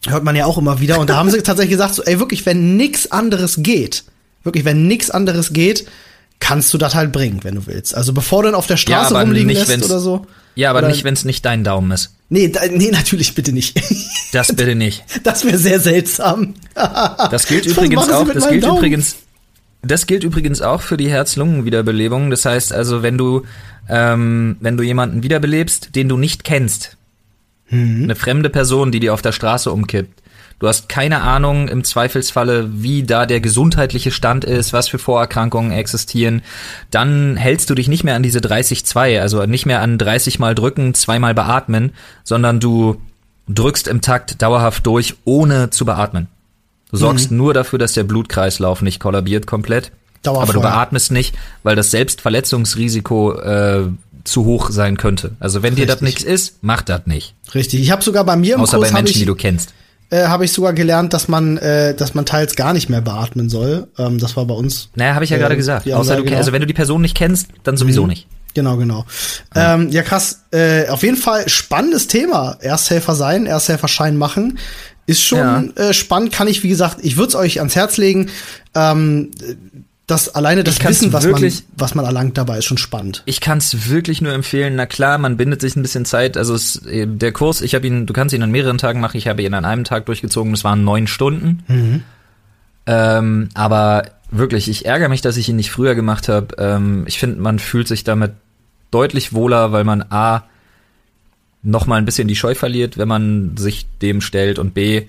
[0.07, 1.01] hört man ja auch immer wieder.
[1.01, 4.05] Und da haben sie tatsächlich gesagt, so, ey, wirklich, wenn nix anderes geht,
[4.45, 5.87] wirklich, wenn nix anderes geht,
[6.46, 7.94] kannst du das halt bringen, wenn du willst.
[7.94, 10.26] Also bevor du ihn auf der Straße aber rumliegen nicht, lässt oder so.
[10.54, 12.14] Ja, aber Oder- nicht, wenn es nicht dein Daumen ist.
[12.28, 13.80] Nee, da, nee, natürlich bitte nicht.
[14.33, 15.04] Das bitte nicht.
[15.22, 16.54] Das wäre sehr seltsam.
[17.30, 18.76] Das gilt übrigens auch, das gilt Daumen?
[18.78, 19.16] übrigens,
[19.83, 22.30] das gilt übrigens auch für die Herz-Lungen-Wiederbelebung.
[22.30, 23.42] Das heißt also, wenn du,
[23.88, 26.96] ähm, wenn du jemanden wiederbelebst, den du nicht kennst,
[27.70, 28.04] Mhm.
[28.04, 30.20] eine fremde Person, die dir auf der Straße umkippt,
[30.59, 35.73] du hast keine Ahnung im Zweifelsfalle, wie da der gesundheitliche Stand ist, was für Vorerkrankungen
[35.73, 36.43] existieren,
[36.90, 40.55] dann hältst du dich nicht mehr an diese 30-2, also nicht mehr an 30 mal
[40.55, 43.01] drücken, zweimal beatmen, sondern du
[43.49, 46.29] drückst im Takt dauerhaft durch, ohne zu beatmen.
[46.90, 47.37] Du sorgst Mhm.
[47.38, 49.90] nur dafür, dass der Blutkreislauf nicht kollabiert komplett.
[50.23, 50.43] Dauerfeuer.
[50.45, 53.83] Aber du beatmest nicht, weil das Selbstverletzungsrisiko äh,
[54.25, 55.33] zu hoch sein könnte.
[55.40, 56.25] Also wenn dir das Richtig.
[56.25, 57.35] nichts ist, mach das nicht.
[57.55, 57.81] Richtig.
[57.81, 59.75] Ich habe sogar bei mir im Außer Kurs bei Menschen, die ich, du kennst.
[60.14, 63.48] Äh, hab ich sogar gelernt, dass man, äh, dass man teils gar nicht mehr beatmen
[63.48, 63.88] soll.
[63.98, 64.88] Ähm, das war bei uns.
[64.94, 65.90] Naja, habe ich ja Äh, gerade gesagt.
[65.90, 66.37] Außer du, genau.
[66.37, 68.27] also wenn du die Person nicht kennst, dann sowieso nicht.
[68.55, 69.05] Genau, genau.
[69.57, 70.44] Ähm, ja, krass.
[70.53, 72.57] Äh, auf jeden Fall spannendes Thema.
[72.61, 74.59] Ersthelfer sein, Ersthelferschein machen.
[75.07, 78.31] Ist schon äh, spannend, kann ich, wie gesagt, ich würde es euch ans Herz legen.
[78.74, 79.33] Ähm,
[80.07, 83.23] das alleine das Wissen, was man, wirklich- was man erlangt dabei, ist schon spannend.
[83.25, 84.77] Ich kann es wirklich nur empfehlen.
[84.77, 86.37] Na klar, man bindet sich ein bisschen Zeit.
[86.37, 89.17] Also es, äh, der Kurs, ich habe ihn, du kannst ihn an mehreren Tagen machen.
[89.17, 90.53] Ich habe ihn an einem Tag durchgezogen.
[90.53, 92.05] Das waren neun Stunden.
[92.87, 96.49] Ähm, aber wirklich, ich ärgere mich, dass ich ihn nicht früher gemacht habe.
[96.59, 98.33] Ähm, ich finde, man fühlt sich damit
[98.90, 100.45] deutlich wohler, weil man a
[101.62, 105.07] noch mal ein bisschen die Scheu verliert, wenn man sich dem stellt und b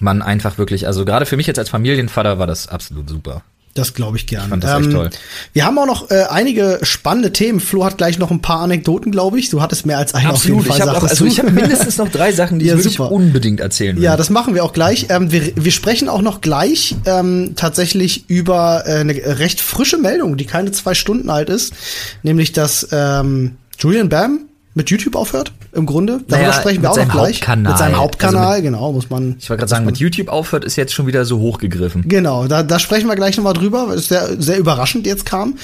[0.00, 3.42] man einfach wirklich, also gerade für mich jetzt als Familienvater war das absolut super.
[3.76, 4.44] Das glaube ich gern.
[4.44, 5.10] Ich fand das echt toll.
[5.52, 7.60] Wir haben auch noch äh, einige spannende Themen.
[7.60, 9.50] Flo hat gleich noch ein paar Anekdoten, glaube ich.
[9.50, 10.60] Du hattest mehr als eine Absolut.
[10.60, 10.88] auf jeden Fall.
[10.88, 14.02] Ich habe also ich hab mindestens noch drei Sachen, die Ja, ich unbedingt erzählen will.
[14.02, 15.06] Ja, das machen wir auch gleich.
[15.10, 20.38] Ähm, wir, wir sprechen auch noch gleich ähm, tatsächlich über äh, eine recht frische Meldung,
[20.38, 21.74] die keine zwei Stunden alt ist,
[22.22, 25.52] nämlich dass ähm, Julian Bam mit YouTube aufhört.
[25.72, 27.36] Im Grunde, darüber Naja, sprechen wir mit auch noch gleich.
[27.36, 27.72] Hauptkanal.
[27.72, 29.36] Mit seinem Also Hauptkanal, genau, muss man.
[29.38, 32.06] ich wollte gerade sagen, mit YouTube aufhört, ist jetzt schon wieder so hochgegriffen.
[32.06, 35.56] Genau, da, da sprechen wir gleich nochmal drüber, weil es sehr, sehr überraschend jetzt kam.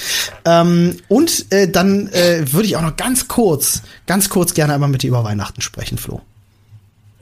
[0.45, 4.89] Ähm, und äh, dann äh, würde ich auch noch ganz kurz, ganz kurz gerne einmal
[4.89, 6.21] mit dir über Weihnachten sprechen, Flo.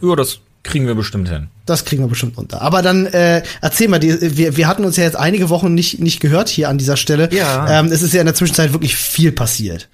[0.02, 1.48] Ja, das kriegen wir bestimmt hin.
[1.66, 2.62] Das kriegen wir bestimmt unter.
[2.62, 6.00] Aber dann äh, erzähl mal, die, wir, wir hatten uns ja jetzt einige Wochen nicht,
[6.00, 7.30] nicht gehört hier an dieser Stelle.
[7.34, 7.80] Ja.
[7.80, 9.90] Ähm, es ist ja in der Zwischenzeit wirklich viel passiert.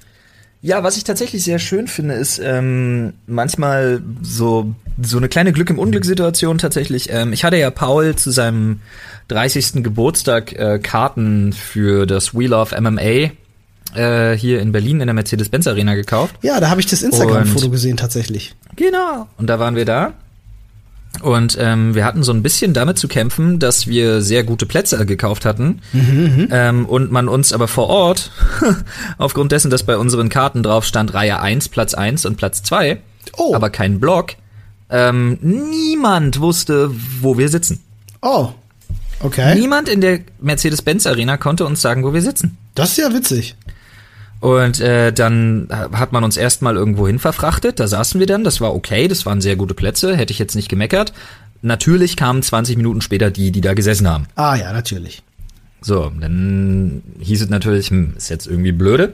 [0.62, 5.70] Ja, was ich tatsächlich sehr schön finde, ist ähm, manchmal so so eine kleine Glück
[5.70, 7.10] im Unglück-Situation tatsächlich.
[7.12, 8.82] Ähm, ich hatte ja Paul zu seinem
[9.28, 9.84] 30.
[9.84, 13.32] Geburtstag äh, Karten für das Wheel of MMA
[13.96, 16.36] äh, hier in Berlin in der Mercedes-Benz Arena gekauft.
[16.42, 18.56] Ja, da habe ich das Instagram-Foto gesehen tatsächlich.
[18.76, 19.28] Genau.
[19.38, 20.14] Und da waren wir da.
[21.22, 25.06] Und ähm, wir hatten so ein bisschen damit zu kämpfen, dass wir sehr gute Plätze
[25.06, 25.82] gekauft hatten
[26.52, 28.32] ähm, und man uns aber vor Ort,
[29.18, 33.00] aufgrund dessen, dass bei unseren Karten drauf stand Reihe 1, Platz 1 und Platz 2,
[33.38, 33.54] Oh.
[33.54, 34.34] aber kein Block,
[34.90, 37.84] ähm, niemand wusste, wo wir sitzen.
[38.22, 38.50] Oh,
[39.20, 39.56] okay.
[39.56, 42.58] Niemand in der Mercedes-Benz Arena konnte uns sagen, wo wir sitzen.
[42.74, 43.56] Das ist ja witzig.
[44.40, 48.62] Und äh, dann hat man uns erstmal irgendwo hin verfrachtet, da saßen wir dann, das
[48.62, 51.14] war okay, das waren sehr gute Plätze, hätte ich jetzt nicht gemeckert.
[51.64, 54.28] Natürlich kamen 20 Minuten später die, die da gesessen haben.
[54.36, 55.24] Ah ja, natürlich.
[55.82, 59.14] So, dann hieß es natürlich, hm, ist jetzt irgendwie blöde.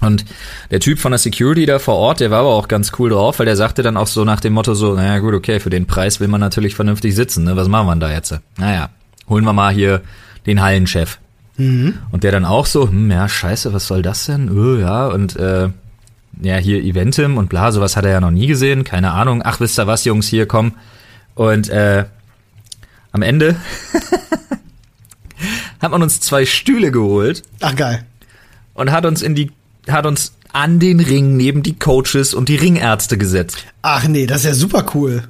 [0.00, 0.24] Und
[0.70, 3.38] der Typ von der Security da vor Ort, der war aber auch ganz cool drauf,
[3.38, 5.86] weil der sagte dann auch so nach dem Motto so, naja gut, okay, für den
[5.86, 7.56] Preis will man natürlich vernünftig sitzen, ne?
[7.56, 8.34] Was machen wir denn da jetzt?
[8.56, 8.90] Naja,
[9.28, 10.00] holen wir mal hier
[10.46, 11.18] den Hallenchef.
[12.10, 14.48] Und der dann auch so, hm, ja, scheiße, was soll das denn?
[14.48, 15.68] Öh, ja, und äh,
[16.40, 19.42] ja, hier Eventim und bla, sowas hat er ja noch nie gesehen, keine Ahnung.
[19.44, 20.72] Ach, wisst ihr was, Jungs, hier, komm.
[21.34, 22.06] Und äh,
[23.12, 23.56] am Ende
[25.80, 28.04] hat man uns zwei Stühle geholt Ach geil.
[28.74, 29.50] und hat uns in die,
[29.88, 33.64] hat uns an den Ring neben die Coaches und die Ringärzte gesetzt.
[33.82, 35.24] Ach nee, das ist ja super cool.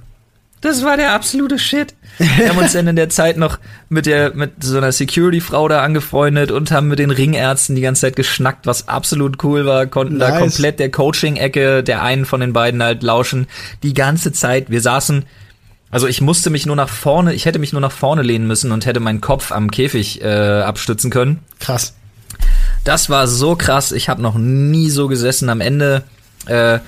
[0.60, 1.94] Das war der absolute Shit.
[2.18, 5.82] Wir haben uns dann in der Zeit noch mit der, mit so einer Security-Frau da
[5.82, 10.18] angefreundet und haben mit den Ringärzten die ganze Zeit geschnackt, was absolut cool war, konnten
[10.18, 10.38] da Nice.
[10.40, 13.46] komplett der Coaching-Ecke der einen von den beiden halt lauschen.
[13.82, 14.68] Die ganze Zeit.
[14.68, 15.24] Wir saßen,
[15.90, 18.70] also ich musste mich nur nach vorne, ich hätte mich nur nach vorne lehnen müssen
[18.70, 20.28] und hätte meinen Kopf am Käfig äh,
[20.60, 21.38] abstützen können.
[21.58, 21.94] Krass.
[22.84, 23.92] Das war so krass.
[23.92, 25.48] Ich habe noch nie so gesessen.
[25.48, 26.02] Am Ende
[26.46, 26.78] äh,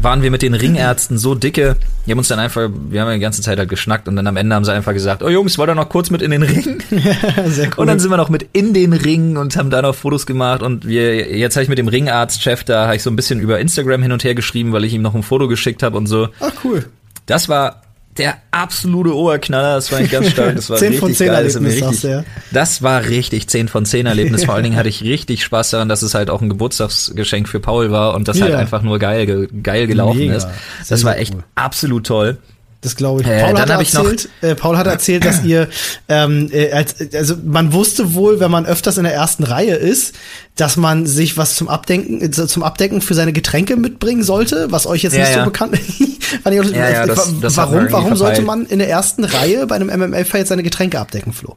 [0.00, 1.76] waren wir mit den Ringärzten so dicke.
[2.06, 4.26] Die haben uns dann einfach, wir haben ja die ganze Zeit halt geschnackt und dann
[4.26, 6.42] am Ende haben sie einfach gesagt, oh Jungs, wollt ihr noch kurz mit in den
[6.42, 6.82] Ring?
[7.46, 7.72] Sehr cool.
[7.76, 10.62] Und dann sind wir noch mit in den Ring und haben da noch Fotos gemacht
[10.62, 13.60] und wir, jetzt habe ich mit dem Ringarztchef da, habe ich so ein bisschen über
[13.60, 16.28] Instagram hin und her geschrieben, weil ich ihm noch ein Foto geschickt habe und so.
[16.40, 16.86] Ach cool.
[17.26, 17.82] Das war
[18.18, 21.44] der absolute Oberknaller, das war nicht ganz stark, das war 10 richtig von 10 geil,
[21.44, 22.24] das Erlebnis, richtig, sagst du, ja.
[22.50, 25.88] das war richtig 10 von 10 Erlebnis, vor allen Dingen hatte ich richtig Spaß daran,
[25.88, 28.44] dass es halt auch ein Geburtstagsgeschenk für Paul war und das Ja.
[28.46, 30.34] halt einfach nur geil, ge- geil gelaufen Mega.
[30.34, 30.42] ist.
[30.42, 30.52] Sehr,
[30.90, 31.44] Das war sehr echt cool.
[31.54, 32.36] absolut toll.
[32.82, 33.28] Das glaube ich.
[33.28, 35.68] Äh, Paul hat hab ich erzählt, äh, Paul hat erzählt, dass ihr
[36.08, 40.16] ähm, äh, als, also man wusste wohl, wenn man öfters in der ersten Reihe ist,
[40.56, 44.88] dass man sich was zum Abdenken äh, zum Abdecken für seine Getränke mitbringen sollte, was
[44.88, 45.38] euch jetzt Ja, nicht ja.
[45.38, 45.92] so bekannt ist.
[46.44, 49.88] Ja, ja, äh, das- das warum warum sollte man in der ersten Reihe bei einem
[49.88, 51.56] MMA-Fight seine Getränke abdecken, Flo?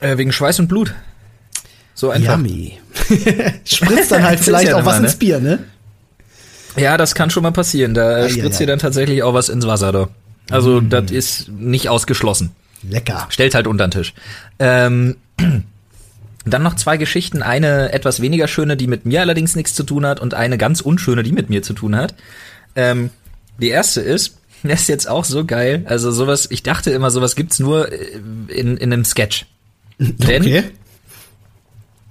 [0.00, 0.94] Äh, wegen Schweiß und Blut.
[1.94, 2.36] So einfach.
[2.36, 2.78] Yummy.
[3.64, 5.18] Spritzt dann halt vielleicht ja auch was immer, ins ne?
[5.18, 5.58] Bier, ne?
[6.76, 7.94] Ja, das kann schon mal passieren.
[7.94, 8.64] Da ei, spritzt ei.
[8.64, 10.08] ihr dann tatsächlich auch was ins Wasser da.
[10.50, 10.88] Also Mm.
[10.90, 12.50] das ist nicht ausgeschlossen.
[12.82, 13.26] Lecker.
[13.30, 14.14] Stellt halt unter den Tisch.
[14.58, 15.16] Ähm,
[16.46, 17.42] dann noch zwei Geschichten.
[17.42, 20.80] Eine etwas weniger schöne, die mit mir allerdings nichts zu tun hat und eine ganz
[20.80, 22.14] unschöne, die mit mir zu tun hat.
[22.76, 23.10] Ähm,
[23.58, 25.84] die erste ist, das ist jetzt auch so geil.
[25.86, 27.96] Also sowas, ich dachte immer, sowas gibt's nur äh,
[28.48, 29.46] in, in einem Sketch.
[29.98, 30.64] Denn Okay.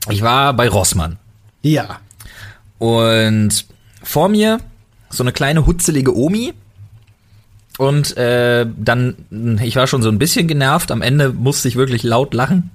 [0.10, 1.18] ich war bei Rossmann.
[1.64, 2.00] Ja.
[2.78, 3.66] Und
[4.04, 4.60] vor mir
[5.10, 6.54] so eine kleine hutzelige Omi.
[7.80, 9.16] Und äh, dann,
[9.64, 10.92] ich war schon so ein bisschen genervt.
[10.92, 12.72] Am Ende musste ich wirklich laut lachen.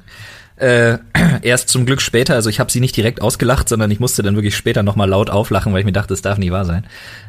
[0.56, 0.96] Äh,
[1.42, 4.34] erst zum Glück später, also ich habe sie nicht direkt ausgelacht, sondern ich musste dann
[4.34, 6.86] wirklich später nochmal laut auflachen, weil ich mir dachte, das darf nicht wahr sein.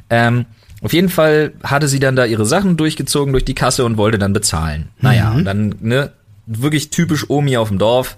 [0.09, 0.45] Ähm,
[0.81, 4.19] auf jeden Fall hatte sie dann da ihre Sachen durchgezogen durch die Kasse und wollte
[4.19, 4.87] dann bezahlen.
[5.01, 6.11] Naja, und dann, ne,
[6.45, 8.15] wirklich typisch Omi auf dem Dorf.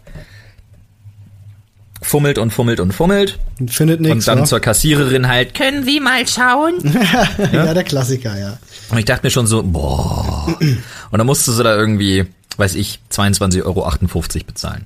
[2.02, 3.40] Fummelt und fummelt und fummelt.
[3.68, 4.16] Findet nichts.
[4.16, 4.44] Und dann wa?
[4.46, 6.76] zur Kassiererin halt, können Sie mal schauen?
[7.54, 8.58] ja, der Klassiker, ja.
[8.90, 10.56] Und ich dachte mir schon so, boah.
[11.12, 12.26] Und dann musste sie da irgendwie,
[12.58, 14.86] weiß ich, 22,58 Euro bezahlen.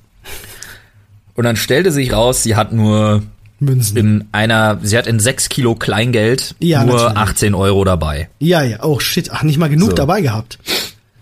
[1.34, 3.22] Und dann stellte sich raus, sie hat nur
[3.60, 3.96] Münzen.
[3.96, 7.16] in einer, sie hat in sechs Kilo Kleingeld Ja, nur natürlich.
[7.18, 8.28] 18 Euro dabei.
[8.38, 8.78] Ja, ja.
[8.82, 9.30] Oh shit.
[9.32, 9.96] Ach, nicht mal genug So.
[9.96, 10.58] dabei gehabt.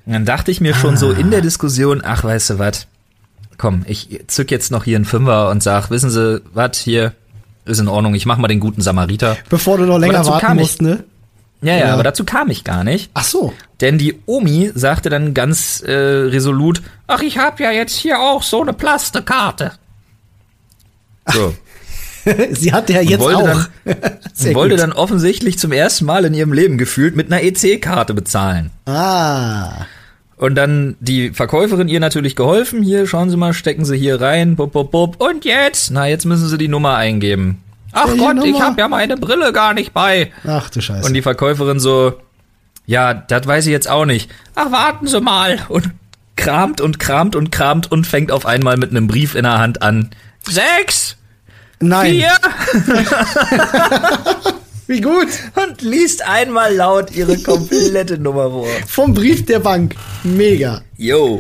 [0.07, 2.87] Und dann dachte ich mir schon so in der Diskussion, ach, weißt du was,
[3.61, 7.13] komm, ich zück jetzt noch hier einen Fünfer und sag, wissen Sie, was, hier
[7.67, 9.37] ist in Ordnung, ich mach mal den guten Samariter.
[9.51, 11.05] Bevor du noch länger warten musst, ne?
[11.61, 11.93] Ja, ja, Ja.
[11.93, 13.11] aber dazu kam ich gar nicht.
[13.13, 13.53] Ach so.
[13.83, 18.43] Denn die Omi sagte dann ganz äh, resolut, ach, ich hab ja jetzt hier auch
[18.43, 19.73] so eine Plastikarte.
[21.31, 21.55] So.
[22.53, 23.69] Sie hat ja jetzt wollte auch.
[23.85, 24.83] Und wollte gut.
[24.83, 28.71] dann offensichtlich zum ersten Mal in ihrem Leben gefühlt mit einer EC-Karte bezahlen.
[28.87, 29.85] Ah.
[30.41, 32.83] Und dann die Verkäuferin ihr natürlich geholfen.
[32.83, 34.57] Hier, schauen Sie mal, stecken Sie hier rein.
[34.57, 35.21] Bup, bup, bup.
[35.21, 35.91] Und jetzt?
[35.91, 37.63] Na, jetzt müssen Sie die Nummer eingeben.
[37.93, 38.65] Ach Welche Gott, ich Nummer?
[38.65, 40.33] habe ja meine Brille gar nicht bei.
[40.47, 41.07] Ach du Scheiße.
[41.07, 42.15] Und die Verkäuferin so,
[42.87, 44.31] ja, das weiß ich jetzt auch nicht.
[44.55, 45.59] Ach, warten Sie mal.
[45.69, 45.91] Und
[46.37, 49.83] kramt und kramt und kramt und fängt auf einmal mit einem Brief in der Hand
[49.83, 50.09] an.
[50.49, 51.19] Sechs,
[51.81, 52.13] Nein.
[52.13, 52.31] vier
[54.91, 55.29] Wie gut.
[55.55, 58.67] und liest einmal laut ihre komplette Nummer vor.
[58.89, 59.95] Vom Brief der Bank.
[60.25, 60.83] Mega.
[60.97, 61.39] Yo.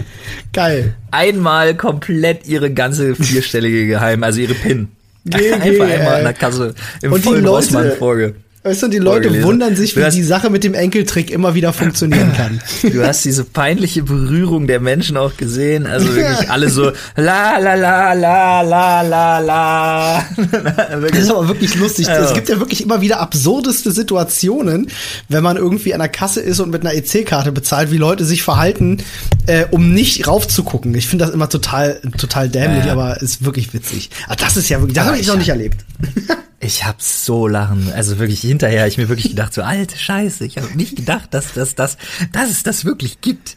[0.53, 0.95] Geil.
[1.11, 4.89] einmal komplett ihre ganze vierstellige Geheim, also ihre PIN.
[5.25, 6.19] GG, Einfach einmal ey.
[6.19, 8.35] in der Kasse im Und vollen Leute- Rossmann vorge.
[8.63, 12.33] Weißt du, die Leute wundern sich, wie die Sache mit dem Enkeltrick immer wieder funktionieren
[12.37, 12.61] kann.
[12.83, 17.75] Du hast diese peinliche Berührung der Menschen auch gesehen, also wirklich alle so la la
[17.75, 20.25] la la la la la.
[21.11, 22.09] Das ist aber wirklich lustig.
[22.09, 22.19] Ja.
[22.19, 24.89] Es gibt ja wirklich immer wieder absurdeste Situationen,
[25.31, 28.43] wenn man irgendwie an der Kasse ist und mit einer EC-Karte bezahlt, wie Leute sich
[28.43, 28.99] verhalten,
[29.47, 30.95] äh, um nicht raufzugucken.
[30.95, 32.93] Ich finde das immer total, total dämlich, Ja.
[32.93, 34.11] aber ist wirklich witzig.
[34.29, 35.85] Ah, das ist ja wirklich, das habe ich noch nicht erlebt.
[36.63, 40.59] Ich hab so lachen, also wirklich hinterher, ich mir wirklich gedacht so alte Scheiße, ich
[40.59, 41.97] habe nicht gedacht, dass das das
[42.33, 43.57] dass es das wirklich gibt,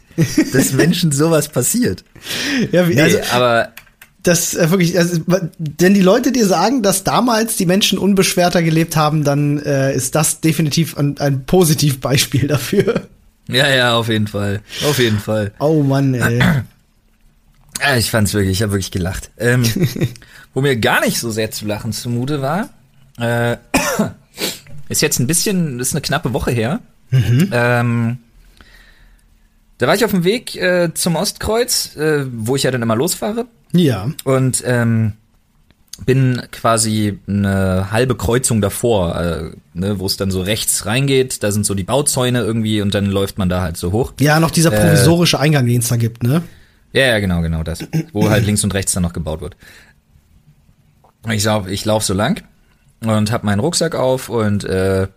[0.52, 2.02] dass Menschen sowas passiert.
[2.72, 3.74] Ja, wie, Nee, also, aber
[4.22, 8.96] das äh, wirklich, also, wenn die Leute dir sagen, dass damals die Menschen unbeschwerter gelebt
[8.96, 13.02] haben, dann äh, ist das definitiv ein, ein Positivbeispiel dafür.
[13.48, 15.52] ja, ja, auf jeden Fall, auf jeden Fall.
[15.58, 16.42] Oh Mann, ey.
[17.98, 19.30] Ich fand's wirklich, ich habe wirklich gelacht.
[19.36, 19.62] Ähm,
[20.54, 22.70] wo mir gar nicht so sehr zu lachen zumute war,
[23.18, 23.56] äh,
[24.88, 26.80] ist jetzt ein bisschen, ist eine knappe Woche her.
[27.12, 28.18] Ähm,
[29.78, 32.96] da war ich auf dem Weg äh, zum Ostkreuz, äh, wo ich ja dann immer
[32.96, 34.08] losfahre Ja.
[34.24, 35.12] und ähm,
[36.06, 41.42] bin quasi eine halbe Kreuzung davor, äh, ne, wo es dann so rechts reingeht.
[41.44, 44.12] Da sind so die Bauzäune irgendwie und dann läuft man da halt so hoch.
[44.18, 46.42] Ja, noch dieser Äh, provisorische Eingang, den es da gibt, ne?
[46.92, 47.78] Ja, ja, genau, genau das.
[48.12, 49.56] Wo halt links und rechts dann noch gebaut wird.
[51.30, 52.42] Ich lauf, ich lauf so lang
[53.10, 55.08] und hab meinen Rucksack auf und äh,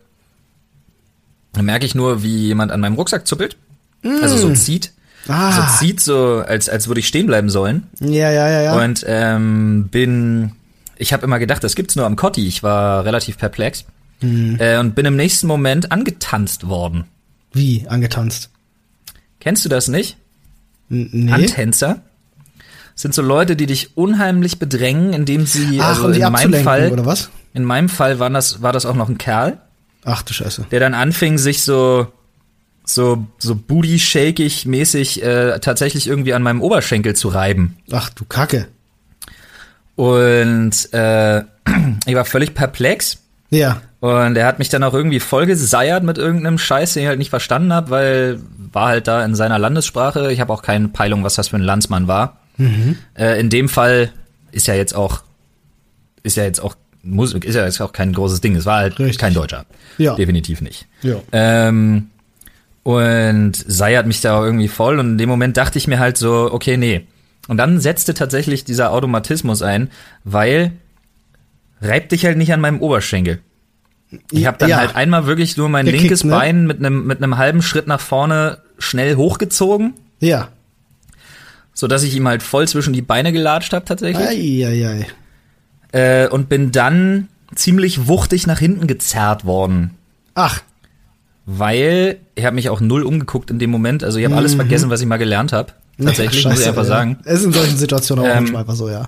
[1.60, 3.58] merke ich nur, wie jemand an meinem Rucksack zuppelt.
[4.04, 4.94] Also so zieht.
[5.28, 5.52] Ah.
[5.52, 7.88] So zieht, so als, als würde ich stehen bleiben sollen.
[8.00, 8.84] Ja, ja, ja, ja.
[8.84, 10.52] Und ähm, bin,
[10.98, 12.48] ich habe immer gedacht, das gibt's nur am Cotti.
[12.48, 13.86] Ich war relativ perplex.
[14.22, 17.06] Äh, und bin im nächsten Moment angetanzt worden.
[17.54, 18.50] Wie angetanzt?
[19.40, 20.18] Kennst du das nicht?
[20.90, 21.32] N nee.
[21.32, 22.02] Antänzer
[22.96, 27.06] sind so Leute, die dich unheimlich bedrängen, indem sie, Ach, also in meinem Fall, oder
[27.06, 27.30] was?
[27.54, 29.60] In meinem Fall war das, war das auch noch ein Kerl,
[30.06, 30.66] Ach du Scheiße.
[30.72, 32.08] der dann anfing, sich so,
[32.86, 37.78] so, so booty-shakig mäßig äh, tatsächlich irgendwie an meinem Oberschenkel zu reiben.
[37.92, 38.68] Ach du Kacke.
[39.96, 41.40] Und äh,
[42.06, 43.18] ich war völlig perplex.
[43.50, 43.82] Ja.
[44.00, 47.32] Und er hat mich dann auch irgendwie vollgeseiert mit irgendeinem Scheiß, den ich halt nicht
[47.32, 48.40] verstanden habe, weil
[48.72, 50.32] war halt da in seiner Landessprache.
[50.32, 52.42] Ich habe auch keine Peilung, was das für ein Landsmann war.
[53.18, 54.12] Äh, in dem Fall
[54.52, 55.22] ist ja jetzt auch,
[56.24, 56.76] ist ja jetzt auch
[57.08, 58.56] Musik, ist ja jetzt auch kein großes Ding.
[58.56, 59.18] Es war halt Richtig.
[59.18, 59.66] kein Deutscher.
[59.98, 60.16] Ja.
[60.16, 60.86] Definitiv nicht.
[61.02, 61.16] Ja.
[61.32, 62.08] Ähm,
[62.84, 66.50] und seiert mich da irgendwie voll und in dem Moment dachte ich mir halt so,
[66.52, 67.06] okay, nee.
[67.48, 69.90] Und dann setzte tatsächlich dieser Automatismus ein,
[70.24, 70.72] weil
[71.82, 73.40] reib dich halt nicht an meinem Oberschenkel.
[74.32, 74.78] Ich habe dann Ja.
[74.78, 76.32] halt einmal wirklich nur mein Gekickt, linkes ne?
[76.32, 80.48] Bein mit einem mit einem halben Schritt nach vorne schnell hochgezogen, Ja.
[81.74, 85.08] so dass ich ihm halt voll zwischen die Beine gelatscht habe tatsächlich Eieiei.
[85.98, 89.92] Äh, und bin dann ziemlich wuchtig nach hinten gezerrt worden.
[90.36, 90.62] Ach.
[91.46, 94.04] Weil ich habe mich auch null umgeguckt in dem Moment.
[94.04, 95.72] Also ich habe alles vergessen, was ich mal gelernt habe.
[95.98, 96.88] Tatsächlich, Ach, muss ich Scheiße, einfach ja.
[96.88, 97.18] sagen.
[97.24, 99.08] Es ist in solchen Situationen auch Ähm, manchmal einfach so, ja.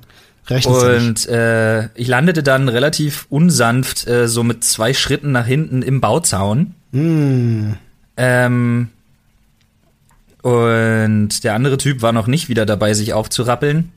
[0.50, 0.66] Nicht.
[0.66, 6.02] Und äh, ich landete dann relativ unsanft äh, so mit zwei Schritten nach hinten im
[6.02, 6.74] Bauzaun.
[6.92, 7.74] Mm.
[8.18, 8.88] Ähm,
[10.42, 13.92] und der andere Typ war noch nicht wieder dabei, sich aufzurappeln.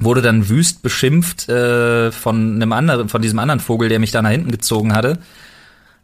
[0.00, 4.22] Wurde dann wüst beschimpft äh, von einem anderen, von diesem anderen Vogel, der mich da
[4.22, 5.18] nach hinten gezogen hatte,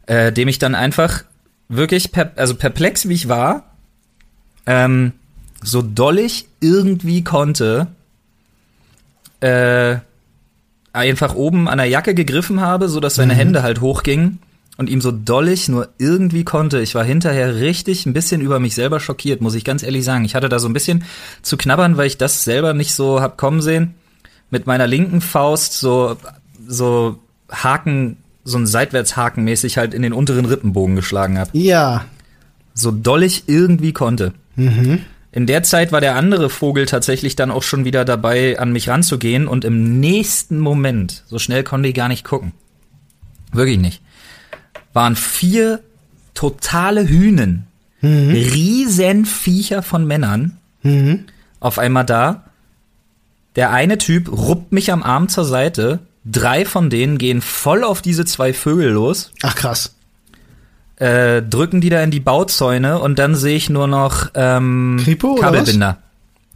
[0.05, 1.23] äh, dem ich dann einfach
[1.69, 3.75] wirklich, per, also perplex wie ich war,
[4.65, 5.13] ähm,
[5.61, 7.87] so doll ich irgendwie konnte,
[9.39, 9.97] äh,
[10.93, 13.37] einfach oben an der Jacke gegriffen habe, so dass seine Mhm.
[13.37, 14.39] Hände halt hochgingen
[14.77, 16.81] und ihm so doll ich nur irgendwie konnte.
[16.81, 20.25] Ich war hinterher richtig ein bisschen über mich selber schockiert, muss ich ganz ehrlich sagen.
[20.25, 21.05] Ich hatte da so ein bisschen
[21.41, 23.95] zu knabbern, weil ich das selber nicht so hab kommen sehen.
[24.49, 26.17] Mit meiner linken Faust so,
[26.67, 31.49] so Haken, so ein Seitwärtshaken mäßig halt in den unteren Rippenbogen geschlagen hab.
[31.53, 32.05] Ja.
[32.73, 34.33] So doll ich irgendwie konnte.
[34.55, 38.87] In der Zeit war der andere Vogel tatsächlich dann auch schon wieder dabei, an mich
[38.87, 42.53] ranzugehen und im nächsten Moment, so schnell konnte ich gar nicht gucken.
[43.51, 44.01] Wirklich nicht.
[44.95, 45.81] Waren vier
[46.33, 47.67] totale Hühnen.
[48.01, 50.57] Riesenviecher von Männern.
[51.59, 52.43] Auf einmal da.
[53.55, 55.99] Der eine Typ ruppt mich am Arm zur Seite.
[56.25, 59.95] Drei von denen gehen voll auf diese zwei Vögel los Ach krass.
[60.97, 65.35] äh, drücken die da in die Bauzäune und dann sehe ich nur noch ähm, Kripo
[65.35, 65.99] Kabelbinder.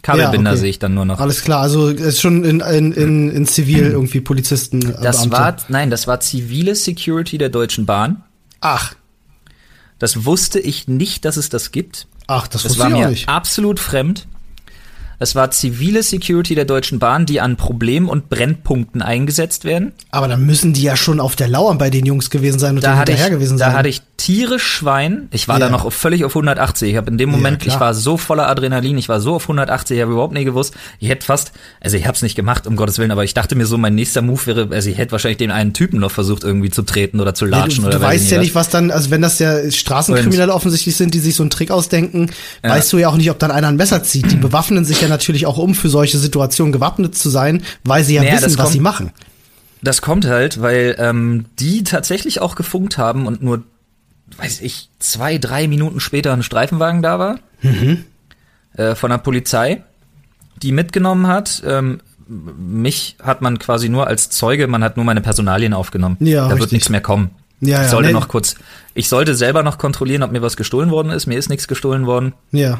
[0.02, 0.60] Kabelbinder Ja, okay.
[0.62, 1.20] sehe ich dann nur noch.
[1.20, 4.82] Alles klar, also ist schon in, in, in, in Zivil irgendwie Polizisten.
[4.82, 5.32] äh, Das Beamte.
[5.38, 8.24] war, nein, das war zivile Security der Deutschen Bahn.
[8.62, 8.94] Ach,
[10.00, 12.08] Das wusste ich nicht, dass es das gibt.
[12.28, 13.30] ach, das, Das wusste war ich auch mir nicht.
[13.30, 14.28] absolut fremd.
[15.22, 19.92] Es war zivile Security der Deutschen Bahn, die an Problem- und Brennpunkten eingesetzt werden.
[20.12, 22.84] Aber dann müssen die ja schon auf der Lauer bei den Jungs gewesen sein und
[22.86, 23.74] Da hatte, ich, hinterher gewesen da sein.
[23.76, 25.28] hatte ich tierisch Schwein.
[25.32, 25.66] Ich war Ja.
[25.66, 26.92] da noch völlig auf 180.
[26.92, 27.74] Ich habe in dem Moment, klar.
[27.76, 30.74] ich war so voller Adrenalin, ich war so auf 180, ich habe überhaupt nicht gewusst.
[31.00, 31.52] Ich hätte fast,
[31.82, 33.96] also ich habe es nicht gemacht, um Gottes Willen, aber ich dachte mir so, mein
[33.96, 37.20] nächster Move wäre, also ich hätte wahrscheinlich den einen Typen noch versucht irgendwie zu treten
[37.20, 39.22] oder zu Ja, latschen du oder du weiß weißt ja nicht, was dann, also wenn
[39.22, 42.30] das ja Straßenkriminelle offensichtlich sind, die sich so einen Trick ausdenken,
[42.62, 44.32] weißt du ja auch nicht, ob dann einer ein Messer zieht.
[44.32, 48.16] Die bewaffnen sich ja natürlich auch, um für solche Situationen gewappnet zu sein, weil sie
[48.16, 49.12] ja Naja, wissen, was sie machen.
[49.82, 53.64] Das kommt halt, weil ähm, die tatsächlich auch gefunkt haben und nur,
[54.38, 57.40] weiß ich, zwei, drei Minuten später ein Streifenwagen da war
[58.78, 59.84] äh, von der Polizei,
[60.62, 61.62] die mitgenommen hat.
[61.66, 66.18] Ähm, mich hat man quasi nur als Zeuge, man hat nur meine Personalien aufgenommen.
[66.20, 66.74] Ja, da wird richtig.
[66.74, 67.32] nichts mehr kommen.
[67.62, 68.14] Ja, ich ja, sollte nee.
[68.14, 68.56] noch kurz,
[68.94, 71.28] ich sollte selber noch kontrollieren, ob mir was gestohlen worden ist.
[71.28, 72.34] Mir ist nichts gestohlen worden.
[72.52, 72.80] Ja.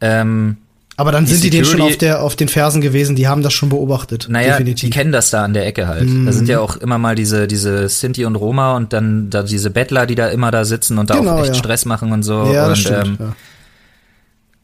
[0.00, 0.58] Ähm,
[0.98, 3.42] Aber dann Die sind die denen schon auf, der, auf den Fersen gewesen, die haben
[3.44, 4.26] das schon beobachtet.
[4.28, 4.90] Naja, definitiv.
[4.90, 6.08] die kennen das da an der Ecke halt.
[6.26, 9.70] Da sind ja auch immer mal diese, diese Sinti und Roma und dann da diese
[9.70, 11.54] Bettler, die da immer da sitzen und da Genau, auch echt ja.
[11.54, 12.52] Stress machen und so.
[12.52, 13.06] ja, und das stimmt.
[13.06, 13.36] ähm, ja.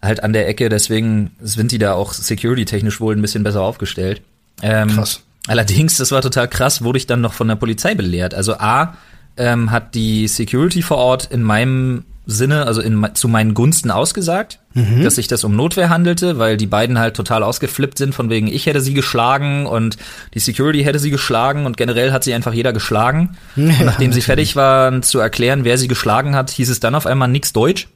[0.02, 4.20] halt an der Ecke, deswegen sind die da auch security-technisch wohl ein bisschen besser aufgestellt.
[4.60, 5.22] Ähm, Krass.
[5.46, 8.34] Allerdings, das war total krass, wurde ich dann noch von der Polizei belehrt.
[8.34, 8.96] Also A,
[9.36, 14.58] ähm, hat die Security vor Ort in meinem Sinne, also in, zu meinen Gunsten ausgesagt,
[14.76, 15.04] Mhm.
[15.04, 18.48] dass sich das um Notwehr handelte, weil die beiden halt total ausgeflippt sind, von wegen
[18.48, 19.96] ich hätte sie geschlagen und
[20.34, 23.37] die Security hätte sie geschlagen und generell hat sie einfach jeder geschlagen.
[23.56, 26.94] Ja, und nachdem sie fertig waren zu erklären, wer sie geschlagen hat, hieß es dann
[26.96, 27.88] auf einmal nix Deutsch.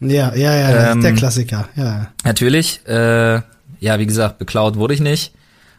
[0.00, 1.68] Ja, ja, ja, das ist Ähm, der Klassiker.
[1.76, 2.08] Ja.
[2.24, 3.34] Natürlich, äh,
[3.80, 5.34] ja, wie gesagt, beklaut wurde ich nicht.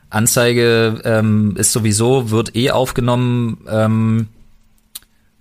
[0.10, 4.28] Anzeige ähm, ist sowieso, wird eh aufgenommen ähm,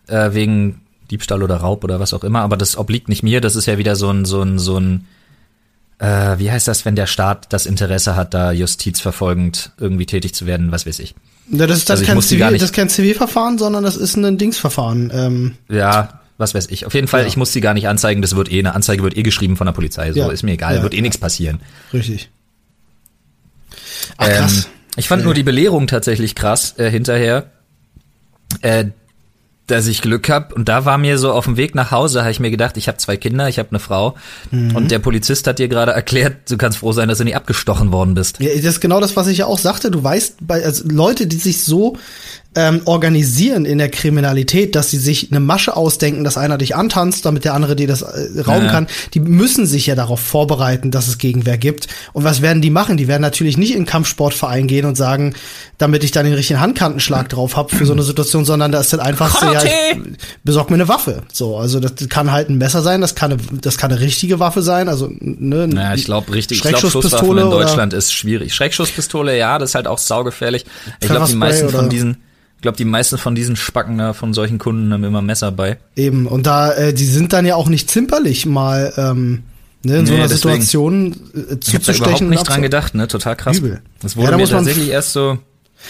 [0.08, 3.40] äh, wegen Diebstahl oder Raub oder was auch immer, aber das obliegt nicht mir.
[3.40, 5.06] Das ist ja wieder so ein, so ein, so ein,
[5.98, 10.46] äh, wie heißt das, wenn der Staat das Interesse hat, da justizverfolgend irgendwie tätig zu
[10.46, 11.14] werden, was weiß ich.
[11.50, 14.38] Ja, das ist das Also kein Zivil, das ist kein Zivilverfahren, sondern das ist ein
[14.38, 15.10] Dingsverfahren.
[15.14, 16.86] Ähm, Ja, was weiß ich.
[16.86, 17.26] Auf jeden Fall, Ja.
[17.28, 19.66] ich muss sie gar nicht anzeigen, das wird eh, eine Anzeige wird eh geschrieben von
[19.66, 20.12] der Polizei.
[20.12, 20.30] So, Ja.
[20.30, 21.60] ist mir egal, Ja, wird eh nichts passieren.
[21.92, 22.30] richtig.
[24.16, 24.64] Ach, krass.
[24.64, 27.50] Ähm, ich fand nur die Belehrung tatsächlich krass äh, hinterher,
[28.62, 28.86] äh,
[29.66, 32.30] dass ich Glück hab Und da war mir so auf dem Weg nach Hause, habe
[32.30, 34.14] ich mir gedacht, ich habe zwei Kinder, ich habe eine Frau.
[34.50, 34.76] Mhm.
[34.76, 37.90] Und der Polizist hat dir gerade erklärt, du kannst froh sein, dass du nicht abgestochen
[37.90, 38.40] worden bist.
[38.40, 39.90] Ja, das ist genau das, was ich ja auch sagte.
[39.90, 41.96] Du weißt, bei also Leute, die sich so
[42.56, 47.24] ähm, organisieren in der Kriminalität, dass sie sich eine Masche ausdenken, dass einer dich antanzt,
[47.26, 48.70] damit der andere dir das äh, rauben Ja.
[48.70, 51.88] kann, die müssen sich ja darauf vorbereiten, dass es Gegenwehr gibt.
[52.12, 52.96] Und was werden die machen?
[52.96, 55.34] Die werden natürlich nicht in einen Kampfsportverein gehen und sagen,
[55.78, 58.92] damit ich dann den richtigen Handkantenschlag drauf hab für so eine Situation, sondern da ist
[58.92, 59.98] dann einfach so, ja, ich
[60.44, 61.22] besorg mir eine Waffe.
[61.32, 64.38] So, also das kann halt ein Messer sein, das kann eine, das kann eine richtige
[64.38, 68.12] Waffe sein, also ne, Naja, ich glaube richtig, ich glaube Schusswaffen in oder- Deutschland ist
[68.12, 68.54] schwierig.
[68.54, 70.64] Schreckschusspistole, ja, das ist halt auch saugefährlich.
[71.00, 72.16] Ich glaube, die meisten von oder- diesen,
[72.64, 75.78] glaube, die meisten von diesen Spacken da, von solchen Kunden haben immer Messer bei.
[75.94, 79.44] Eben, und da, äh, die sind dann ja auch nicht zimperlich, mal ähm,
[79.84, 80.60] ne, in so Nee, einer deswegen.
[80.62, 82.06] Situation äh, Ich habe zuzustechen.
[82.06, 83.06] überhaupt nicht dran gedacht, ne?
[83.06, 83.58] Total krass.
[83.58, 83.80] Übel.
[84.02, 85.38] Das Ja, wurde da mir tatsächlich erst so,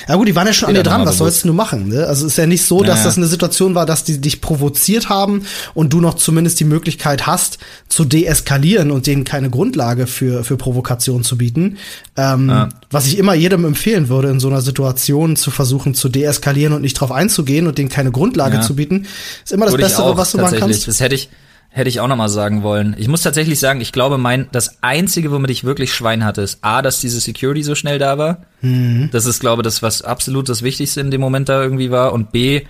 [0.08, 1.88] Ja gut, die waren ja schon an dir dran, was sollst du nur machen?
[1.88, 2.06] Ne?
[2.06, 3.04] Also es ist ja nicht so, dass Ja.
[3.04, 7.26] das eine Situation war, dass die dich provoziert haben und du noch zumindest die Möglichkeit
[7.26, 11.78] hast, zu deeskalieren und denen keine Grundlage für, für Provokation zu bieten.
[12.16, 12.68] Ähm, Ja.
[12.90, 16.82] Was ich immer jedem empfehlen würde, in so einer Situation zu versuchen zu deeskalieren und
[16.82, 18.62] nicht drauf einzugehen und denen keine Grundlage Ja.
[18.62, 19.06] zu bieten,
[19.44, 20.86] ist immer das Wurde ich Beste, auch was du machen kannst.
[20.88, 21.28] Das hätte ich,
[21.76, 22.94] Hätte ich auch noch mal sagen wollen.
[22.98, 26.58] Ich muss tatsächlich sagen, ich glaube, mein das einzige, womit ich wirklich Schwein hatte, ist
[26.60, 28.42] a, dass diese Security so schnell da war.
[28.60, 29.08] Mhm.
[29.10, 32.12] Das ist, glaube ich, das was absolut das Wichtigste in dem Moment da irgendwie war.
[32.12, 32.62] Und b,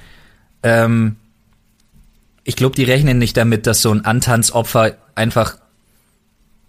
[0.63, 1.17] ähm,
[2.45, 5.59] ich glaube, die rechnen nicht damit, dass so ein Antanzopfer einfach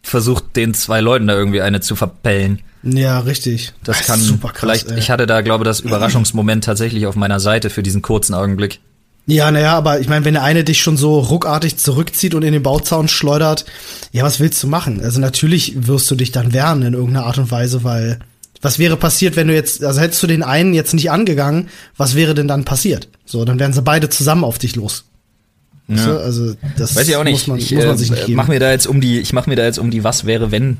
[0.03, 2.59] versucht, den zwei Leuten da irgendwie eine zu verpellen.
[2.83, 3.71] Ja, richtig.
[3.85, 4.91] Das, das kann super krass, vielleicht.
[4.91, 4.99] Ey.
[4.99, 8.81] Ich hatte da, glaube ich, das Überraschungsmoment tatsächlich auf meiner Seite für diesen kurzen Augenblick.
[9.27, 12.53] Ja, naja, aber ich meine, wenn der eine dich schon so ruckartig zurückzieht und in
[12.53, 13.65] den Bauzaun schleudert,
[14.11, 15.01] ja, was willst du machen?
[15.01, 18.19] Also natürlich wirst du dich dann wehren in irgendeiner Art und Weise, weil
[18.61, 22.15] was wäre passiert, wenn du jetzt, also hättest du den einen jetzt nicht angegangen, was
[22.15, 23.07] wäre denn dann passiert?
[23.25, 25.05] So, dann wären sie beide zusammen auf dich los.
[25.87, 26.17] Ja.
[26.17, 27.33] Also das Weiß ich auch nicht.
[27.33, 28.37] Muss man, ich, muss man sich nicht äh, geben.
[28.37, 30.51] Mach mir da jetzt um die, ich mache mir da jetzt um die was wäre
[30.51, 30.77] wenn,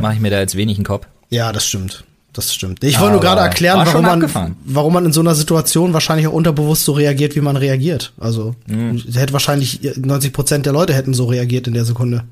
[0.00, 1.06] mache ich mir da jetzt wenig einen Kopf.
[1.30, 2.04] Ja, das stimmt.
[2.32, 2.84] Das stimmt.
[2.84, 6.32] Ich wollte nur gerade erklären, warum man, warum man in so einer Situation wahrscheinlich auch
[6.32, 8.12] unterbewusst so reagiert, wie man reagiert.
[8.20, 9.02] Also mhm.
[9.14, 12.24] hätte wahrscheinlich 90 Prozent der Leute hätten so reagiert in der Sekunde.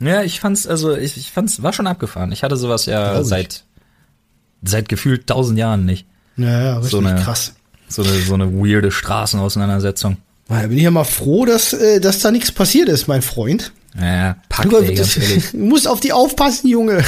[0.00, 2.32] Ja, ich fand's also ich, ich fand's war schon abgefahren.
[2.32, 3.64] Ich hatte sowas ja seit
[4.64, 6.06] seit gefühlt tausend Jahren nicht.
[6.36, 7.54] Ja, ja, richtig so eine, krass.
[7.88, 10.16] So eine so eine weirde Straßenauseinandersetzung.
[10.48, 13.72] Da bin ich ja mal froh, dass äh, dass da nichts passiert ist, mein Freund.
[14.00, 15.52] Ja, pack, du, ey, ehrlich.
[15.54, 17.02] musst auf die aufpassen, Junge.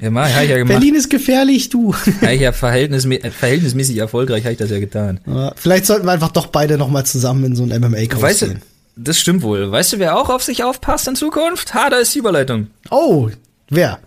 [0.00, 0.78] Ja, mach, hab ich ja gemacht.
[0.78, 1.94] Berlin ist gefährlich, du.
[2.22, 5.20] Ja, ich ja verhältnismä verhältnismäßig erfolgreich habe ich das ja getan.
[5.26, 8.40] Ja, vielleicht sollten wir einfach doch beide noch mal zusammen in so ein MMA-Kurs weißt
[8.40, 8.60] gehen.
[8.96, 9.70] Du, das stimmt wohl.
[9.70, 11.74] Weißt du, wer auch auf sich aufpasst in Zukunft?
[11.74, 12.68] Ha, da ist die Überleitung.
[12.90, 13.28] Oh,
[13.68, 13.98] wer?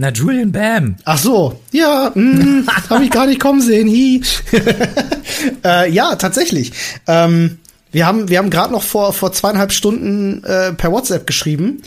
[0.00, 0.96] Na, Julian Bam.
[1.04, 3.88] Ach so, ja, mm, habe ich gar nicht kommen sehen.
[3.88, 4.22] Hi.
[5.64, 6.72] äh, ja, tatsächlich.
[7.06, 7.58] Ähm,
[7.92, 11.82] wir haben, wir haben gerade noch vor, vor zweieinhalb Stunden äh, per WhatsApp geschrieben,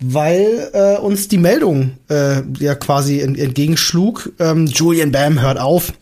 [0.00, 4.32] weil äh, uns die Meldung äh, ja quasi entgegenschlug.
[4.38, 5.92] Ähm, Julian Bam hört auf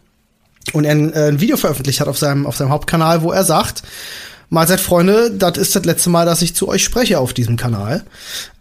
[0.72, 3.44] und er ein, äh, ein Video veröffentlicht hat auf seinem, auf seinem Hauptkanal, wo er
[3.44, 3.82] sagt,
[4.50, 8.04] Mahlzeit Freunde, das ist das letzte Mal, dass ich zu euch spreche auf diesem Kanal.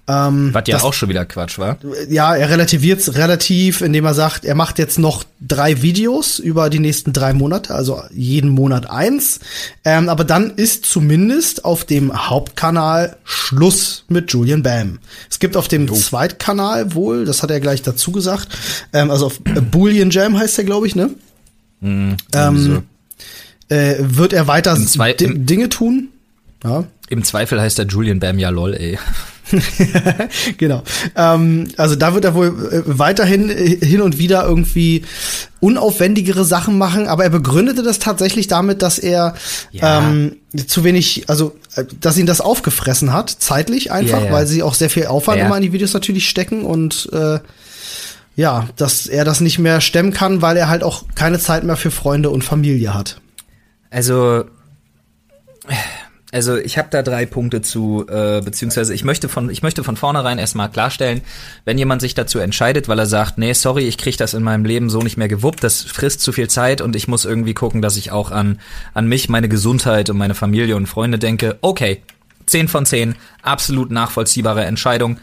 [0.06, 1.78] Ähm, Was ja das, auch schon wieder Quatsch war.
[2.10, 6.70] Ja, er relativiert es relativ, indem er sagt, er macht jetzt noch drei Videos über
[6.70, 9.40] die nächsten drei Monate, also jeden Monat eins.
[9.86, 15.00] Ähm, aber dann ist zumindest auf dem Hauptkanal Schluss mit Julian Bam.
[15.30, 15.96] Es gibt auf dem oh.
[15.96, 18.50] Zweitkanal wohl, das hat er gleich dazu gesagt,
[18.92, 21.12] ähm, also auf äh, Boolean Jam heißt er, glaube ich, ne?
[21.80, 22.84] Mm, ähm,
[23.70, 26.10] äh, wird er weiter Dinge tun?
[26.66, 26.84] Ja.
[27.08, 29.00] Im Zweifel heißt er Julian Bam ja lol, ey.
[30.58, 30.84] genau.
[31.16, 35.04] Ähm, also da wird er wohl äh, weiterhin äh, hin und wieder irgendwie
[35.60, 39.36] unaufwendigere Sachen machen, aber er begründete das tatsächlich damit, dass er
[39.72, 40.00] ja.
[40.00, 40.38] ähm,
[40.68, 44.32] zu wenig, also äh, dass ihn das aufgefressen hat, zeitlich einfach, ja, ja.
[44.32, 47.40] weil sie auch sehr viel Aufwand immer in die Videos natürlich stecken und äh,
[48.36, 51.78] ja, dass er das nicht mehr stemmen kann, weil er halt auch keine Zeit mehr
[51.78, 53.22] für Freunde und Familie hat.
[53.92, 54.46] Also
[56.34, 59.96] also ich habe da drei Punkte zu, äh, beziehungsweise ich möchte von ich möchte von
[59.96, 61.22] vornherein erstmal klarstellen,
[61.64, 64.66] wenn jemand sich dazu entscheidet, weil er sagt, nee, sorry, ich krieg das in meinem
[64.66, 67.82] Leben so nicht mehr gewuppt, das frisst zu viel Zeit und ich muss irgendwie gucken,
[67.82, 68.60] dass ich auch an
[68.94, 71.58] an mich, meine Gesundheit und meine Familie und Freunde denke.
[71.62, 72.02] Okay,
[72.48, 75.20] zehn von zehn, absolut nachvollziehbare Entscheidung.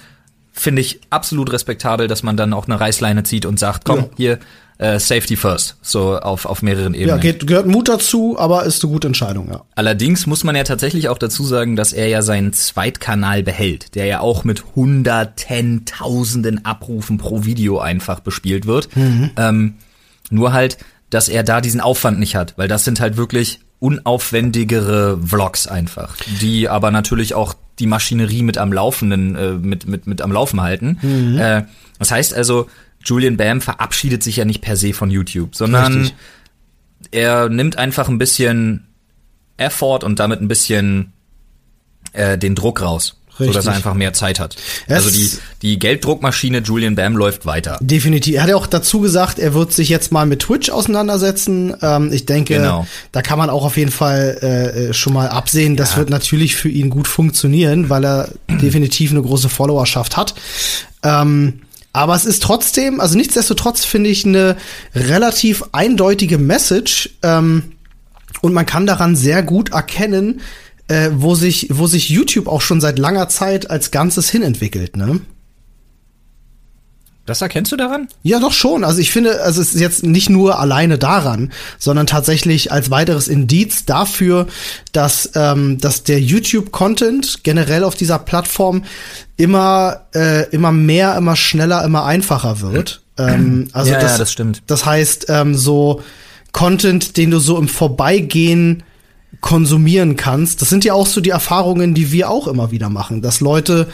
[0.53, 4.09] Finde ich absolut respektabel, dass man dann auch eine Reißleine zieht und sagt, komm, ja.
[4.17, 4.39] hier,
[4.81, 7.11] äh, Safety First, so auf, auf mehreren Ebenen.
[7.11, 9.63] Ja, geht, gehört Mut dazu, aber ist eine gute Entscheidung, ja.
[9.75, 14.07] Allerdings muss man ja tatsächlich auch dazu sagen, dass er ja seinen Zweitkanal behält, der
[14.07, 18.97] ja auch mit hunderten, tausenden Abrufen pro Video einfach bespielt wird.
[18.97, 19.31] Mhm.
[19.37, 19.75] Ähm,
[20.31, 20.79] nur halt,
[21.11, 26.17] dass er da diesen Aufwand nicht hat, weil das sind halt wirklich unaufwendigere Vlogs einfach,
[26.41, 30.63] die aber natürlich auch die Maschinerie mit am Laufenden, äh, mit, mit, mit am Laufen
[30.63, 30.99] halten.
[31.03, 31.39] Mhm.
[31.39, 31.65] Äh,
[31.99, 32.67] das heißt also,
[33.05, 36.15] Julian Bam verabschiedet sich ja nicht per se von YouTube, sondern Richtig.
[37.11, 38.87] er nimmt einfach ein bisschen
[39.57, 41.13] Effort und damit ein bisschen
[42.13, 43.17] äh, den Druck raus.
[43.39, 43.55] Richtig.
[43.55, 44.57] So dass er einfach mehr Zeit hat.
[44.87, 45.31] Es also die,
[45.63, 47.79] die Gelddruckmaschine Julian Bam läuft weiter.
[47.81, 48.35] Definitiv.
[48.35, 51.75] Er hat ja auch dazu gesagt, er wird sich jetzt mal mit Twitch auseinandersetzen.
[51.81, 52.87] Ähm, ich denke, genau.
[53.13, 55.99] da kann man auch auf jeden Fall äh, äh schon mal absehen, das ja.
[55.99, 60.35] wird natürlich für ihn gut funktionieren, weil er definitiv eine große Followerschaft hat.
[61.03, 61.63] Ähm,
[61.93, 64.57] aber es ist trotzdem, also nichtsdestotrotz finde ich eine
[64.95, 67.73] relativ eindeutige Message ähm,
[68.43, 70.41] und man kann daran sehr gut erkennen,
[70.89, 74.97] äh, wo sich wo sich YouTube auch schon seit langer Zeit als Ganzes hinentwickelt.
[74.97, 75.21] Ne?
[77.27, 78.09] Das erkennst du daran?
[78.23, 78.83] Ja, doch schon.
[78.83, 83.29] Also ich finde, also es ist jetzt nicht nur alleine daran, sondern tatsächlich als weiteres
[83.29, 84.49] Indiz dafür,
[84.93, 88.85] dass, ähm, dass der YouTube-Content generell auf dieser Plattform
[89.37, 93.03] immer, äh, immer mehr, immer schneller, immer einfacher wird.
[93.17, 94.63] Ähm, also ja, das, ja, das stimmt.
[94.67, 96.03] Das heißt, ähm, so
[96.53, 98.83] Content, den du so im Vorbeigehen
[99.41, 100.61] konsumieren kannst.
[100.61, 103.89] Das sind ja auch so die Erfahrungen, die wir auch immer wieder machen, dass Leute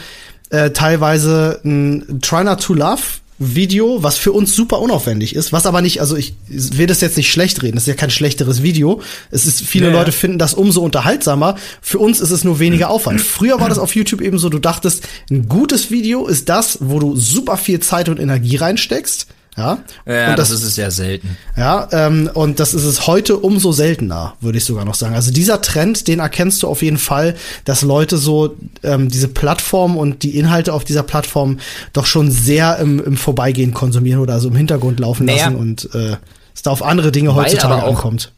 [0.49, 3.01] äh, teilweise ein Try Not to Love
[3.39, 7.17] Video, was für uns super unaufwendig ist, was aber nicht, also ich will das jetzt
[7.17, 8.99] nicht schlecht reden, das ist ja kein schlechteres Video.
[9.29, 11.55] Es ist, viele ja, Leute finden das umso unterhaltsamer.
[11.79, 13.21] Für uns ist es nur weniger Aufwand.
[13.21, 16.99] Früher war das auf YouTube eben so, du dachtest, ein gutes Video ist das, wo
[16.99, 19.27] du super viel Zeit und Energie reinsteckst
[19.57, 21.35] ja, ja und das, das ist es sehr selten.
[21.55, 25.15] Ja, ähm, und das ist es heute umso seltener, würde ich sogar noch sagen.
[25.15, 27.35] Also dieser Trend, den erkennst du auf jeden Fall,
[27.65, 31.59] dass Leute so ähm, diese Plattform und die Inhalte auf dieser Plattform
[31.91, 35.89] doch schon sehr im, im Vorbeigehen konsumieren oder so im Hintergrund laufen naja, lassen und
[35.95, 36.17] äh,
[36.53, 38.31] es da auf andere Dinge heutzutage auch, ankommt.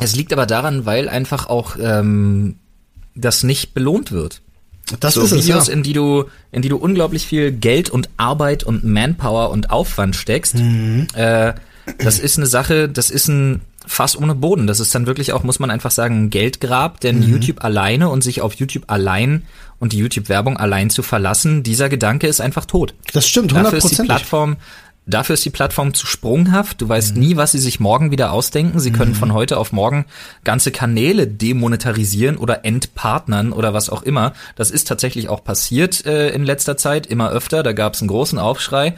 [0.00, 2.56] Es liegt aber daran, weil einfach auch ähm,
[3.14, 4.42] das nicht belohnt wird.
[5.00, 5.74] Das so ist Videos, es, ja.
[5.74, 10.16] in die du, in die du unglaublich viel Geld und Arbeit und Manpower und Aufwand
[10.16, 10.56] steckst.
[10.56, 11.06] Mhm.
[11.14, 11.54] Äh,
[11.98, 14.66] das ist eine Sache, das ist ein Fass ohne Boden.
[14.66, 17.32] Das ist dann wirklich auch, muss man einfach sagen, ein Geldgrab, denn mhm.
[17.32, 19.44] YouTube alleine und sich auf YouTube allein
[19.78, 22.94] und die YouTube-Werbung allein zu verlassen, dieser Gedanke ist einfach tot.
[23.12, 23.62] Das stimmt, 100%.
[23.62, 24.56] Dafür ist die Plattform
[25.04, 26.80] Dafür ist die Plattform zu sprunghaft.
[26.80, 27.20] Du weißt mhm.
[27.20, 28.78] nie, was sie sich morgen wieder ausdenken.
[28.78, 29.16] Sie können mhm.
[29.16, 30.04] von heute auf morgen
[30.44, 34.32] ganze Kanäle demonetarisieren oder entpartnern oder was auch immer.
[34.54, 37.64] Das ist tatsächlich auch passiert äh, in letzter Zeit, immer öfter.
[37.64, 38.94] Da gab es einen großen Aufschrei.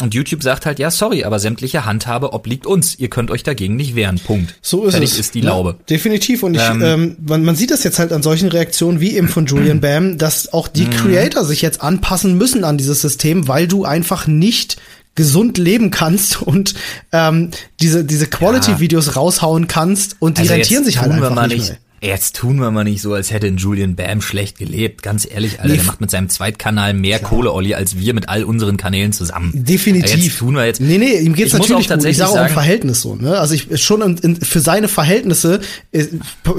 [0.00, 2.96] Und YouTube sagt halt, ja, sorry, aber sämtliche Handhabe obliegt uns.
[2.98, 4.20] Ihr könnt euch dagegen nicht wehren.
[4.24, 4.54] Punkt.
[4.62, 5.18] So ist Fertig es.
[5.18, 5.70] ist die Laube.
[5.70, 6.44] Ja, definitiv.
[6.44, 9.28] Und ich, ähm, ähm, man, man sieht das jetzt halt an solchen Reaktionen wie eben
[9.28, 10.90] von Julian Bam, dass auch die mhm.
[10.90, 14.76] Creator sich jetzt anpassen müssen an dieses System, weil du einfach nicht
[15.18, 16.74] gesund leben kannst und
[17.12, 17.50] ähm,
[17.80, 19.12] diese, diese Quality-Videos ja.
[19.14, 21.78] raushauen kannst und die also rentieren sich halt einfach nicht, nicht mehr.
[22.00, 25.02] Jetzt tun wir mal nicht so, als hätte Julian Bam schlecht gelebt.
[25.02, 27.30] Ganz ehrlich, Alter, nee, der macht mit seinem Zweitkanal mehr klar.
[27.30, 29.52] Kohle, Olli, als wir mit all unseren Kanälen zusammen.
[29.54, 30.24] Definitiv.
[30.24, 30.80] Jetzt tun wir jetzt.
[30.80, 32.04] Nee, nee, ihm geht's natürlich gut.
[32.04, 33.38] Ich sage auch im Verhältnis so, ne?
[33.38, 35.60] Also ich schon in, in, für seine Verhältnisse
[35.92, 36.06] äh,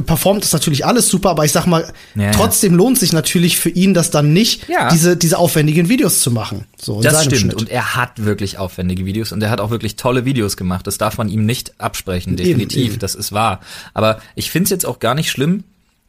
[0.06, 2.78] performt das natürlich alles super, aber ich sag mal, ja, trotzdem ja.
[2.78, 4.90] lohnt sich natürlich für ihn, das dann nicht, ja.
[4.90, 6.66] diese, diese aufwendigen Videos zu machen.
[6.78, 7.42] So, das stimmt.
[7.42, 7.54] Schnitt.
[7.56, 10.86] Und er hat wirklich aufwendige Videos und er hat auch wirklich tolle Videos gemacht.
[10.88, 12.78] Das darf man ihm nicht absprechen, definitiv.
[12.78, 13.00] Eben, eben.
[13.00, 13.62] Das ist wahr.
[13.94, 15.64] Aber ich find's jetzt auch gar nicht schlimm,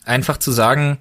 [0.04, 0.98] einfach zu sagen,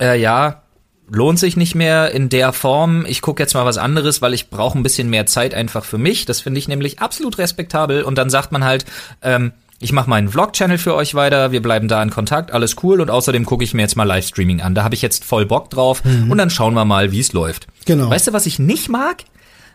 [0.00, 0.62] äh, ja,
[1.08, 3.04] lohnt sich nicht mehr in der Form.
[3.06, 5.98] Ich gucke jetzt mal was anderes, weil ich brauche ein bisschen mehr Zeit einfach für
[5.98, 6.24] mich.
[6.24, 8.02] Das finde ich nämlich absolut respektabel.
[8.02, 8.84] Und dann sagt man halt,
[9.22, 13.00] ähm, ich mache meinen Vlog-Channel für euch weiter, wir bleiben da in Kontakt, alles cool
[13.00, 14.74] und außerdem gucke ich mir jetzt mal Livestreaming an.
[14.74, 16.30] Da habe ich jetzt voll Bock drauf mhm.
[16.30, 17.66] und dann schauen wir mal, wie es läuft.
[17.84, 18.08] Genau.
[18.08, 19.24] Weißt du, was ich nicht mag?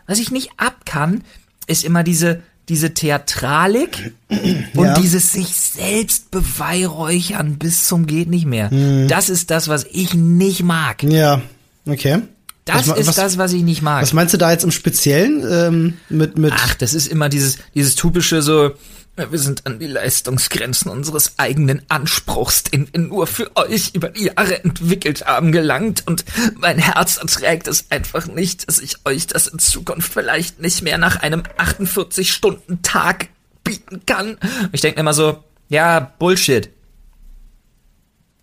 [0.06, 1.22] Was ich nicht ab kann,
[1.66, 4.94] ist immer diese diese Theatralik und ja.
[4.94, 8.72] dieses sich selbst beweihräuchern bis zum geht nicht mehr.
[8.72, 9.08] Mhm.
[9.08, 11.02] Das ist das, was ich nicht mag.
[11.02, 11.42] Ja,
[11.86, 12.22] okay.
[12.64, 14.02] Das was, ist was, das, was ich nicht mag.
[14.02, 16.52] Was meinst du da jetzt im Speziellen ähm, mit mit?
[16.54, 18.70] Ach, das ist immer dieses dieses typische so
[19.16, 24.26] wir sind an die Leistungsgrenzen unseres eigenen Anspruchs, den wir nur für euch über die
[24.26, 26.24] Jahre entwickelt haben, gelangt und
[26.56, 30.96] mein Herz erträgt es einfach nicht, dass ich euch das in Zukunft vielleicht nicht mehr
[30.96, 33.28] nach einem 48-Stunden-Tag
[33.62, 34.38] bieten kann.
[34.72, 36.70] Ich denke immer so, ja, Bullshit.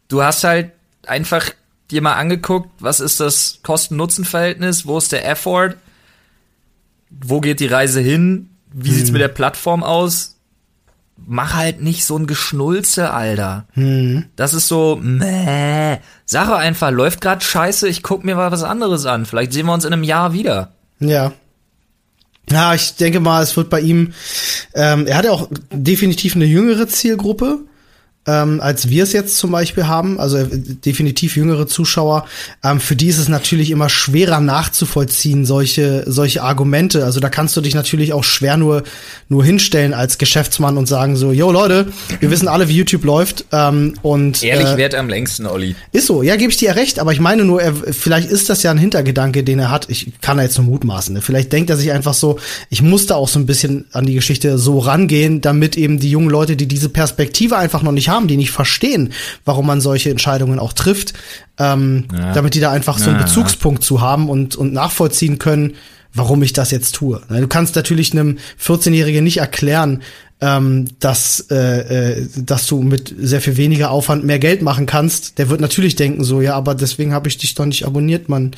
[0.08, 0.72] Du hast halt
[1.06, 1.52] einfach
[1.90, 5.76] dir mal angeguckt, was ist das Kosten-Nutzen-Verhältnis, wo ist der Effort,
[7.10, 9.14] wo geht die Reise hin, wie sieht's hm.
[9.14, 10.37] mit der Plattform aus,
[11.26, 13.66] mach halt nicht so ein Geschnulze, Alter.
[13.74, 14.26] Hm.
[14.36, 15.98] Das ist so, meh.
[16.26, 19.26] Sache einfach, läuft grad scheiße, ich guck mir mal was anderes an.
[19.26, 20.72] Vielleicht sehen wir uns in einem Jahr wieder.
[21.00, 21.34] Ja.
[22.50, 24.14] Ja, ich denke mal, es wird bei ihm,
[24.74, 27.60] ähm, er hat ja auch definitiv eine jüngere Zielgruppe
[28.28, 32.26] ähm, als wir es jetzt zum Beispiel haben, also äh, definitiv jüngere Zuschauer,
[32.64, 37.06] ähm, für die ist es natürlich immer schwerer nachzuvollziehen, solche, solche Argumente.
[37.06, 38.84] Also da kannst du dich natürlich auch schwer nur,
[39.30, 41.88] nur hinstellen als Geschäftsmann und sagen so, yo Leute,
[42.20, 43.46] wir wissen alle, wie YouTube läuft.
[43.52, 45.76] Ähm, und, Ehrlich äh, wert am längsten, Olli.
[45.92, 48.62] Ist so, ja, gebe ich dir recht, aber ich meine nur, er, vielleicht ist das
[48.64, 49.90] ja ein Hintergedanke, den er hat.
[49.90, 51.14] Ich kann da jetzt nur mutmaßen.
[51.14, 51.22] Ne?
[51.22, 54.16] Vielleicht denkt er sich einfach so, ich muss da auch so ein bisschen an die
[54.16, 58.17] Geschichte so rangehen, damit eben die jungen Leute, die diese Perspektive einfach noch nicht haben,
[58.18, 59.14] haben, die nicht verstehen,
[59.46, 61.14] warum man solche Entscheidungen auch trifft,
[61.58, 62.34] ähm, ja.
[62.34, 65.76] damit die da einfach so einen Bezugspunkt zu haben und, und nachvollziehen können,
[66.14, 67.22] warum ich das jetzt tue.
[67.30, 70.02] Du kannst natürlich einem 14-Jährigen nicht erklären,
[70.40, 75.40] ähm, dass, äh, äh, dass du mit sehr viel weniger Aufwand mehr Geld machen kannst.
[75.40, 78.52] Der wird natürlich denken so, ja, aber deswegen habe ich dich doch nicht abonniert, man.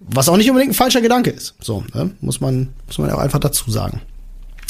[0.00, 1.54] Was auch nicht unbedingt ein falscher Gedanke ist.
[1.60, 2.10] So, ne?
[2.20, 4.00] muss man muss man auch einfach dazu sagen.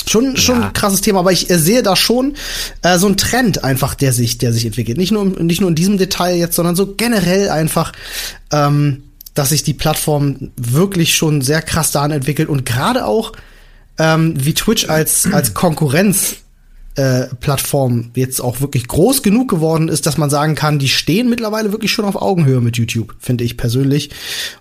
[0.07, 0.67] Schon, schon ja.
[0.69, 2.35] ein krasses Thema, aber ich äh, sehe da schon
[2.83, 4.97] äh, so ein Trend einfach, der sich, der sich entwickelt.
[4.97, 7.93] Nicht nur, nicht nur in diesem Detail jetzt, sondern so generell einfach,
[8.51, 9.03] ähm,
[9.35, 13.33] dass sich die Plattform wirklich schon sehr krass daran entwickelt und gerade auch,
[13.99, 16.37] ähm, wie Twitch als, als Konkurrenz
[16.99, 21.31] äh, Plattform jetzt auch wirklich groß genug geworden ist, dass man sagen kann, die stehen
[21.31, 24.11] mittlerweile wirklich schon auf Augenhöhe mit YouTube, finde ich persönlich.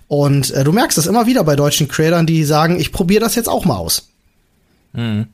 [0.06, 3.34] Und äh, du merkst das immer wieder bei deutschen Creators, die sagen, ich probiere das
[3.34, 4.10] jetzt auch mal aus.
[4.98, 5.26] Mhm.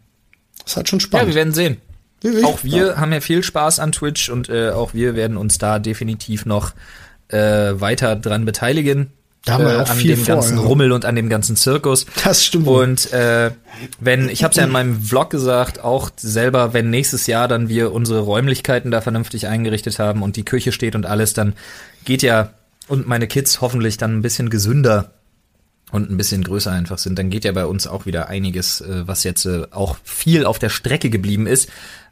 [0.64, 1.28] Das halt schon Ja, spannend.
[1.28, 1.76] wir werden sehen.
[2.22, 5.58] Ich- Auch wir haben ja viel Spaß an Twitch und äh, auch wir werden uns
[5.58, 6.72] da definitiv noch
[7.28, 7.38] äh,
[7.80, 9.10] weiter dran beteiligen.
[9.44, 10.62] Da haben wir äh, auch an viel dem vor, ganzen ja.
[10.64, 12.06] Rummel und an dem ganzen Zirkus.
[12.24, 12.66] Das stimmt.
[12.66, 13.50] Und äh,
[14.00, 17.68] wenn, ich habe es ja in meinem Vlog gesagt, auch selber, wenn nächstes Jahr dann
[17.68, 21.52] wir unsere Räumlichkeiten da vernünftig eingerichtet haben und die Küche steht und alles, dann
[22.06, 22.50] geht ja
[22.88, 25.10] und meine Kids hoffentlich dann ein bisschen gesünder
[25.94, 29.06] und ein bisschen größer einfach sind, dann geht ja bei uns auch wieder einiges, äh,
[29.06, 31.68] was jetzt äh, auch viel auf der Strecke geblieben ist,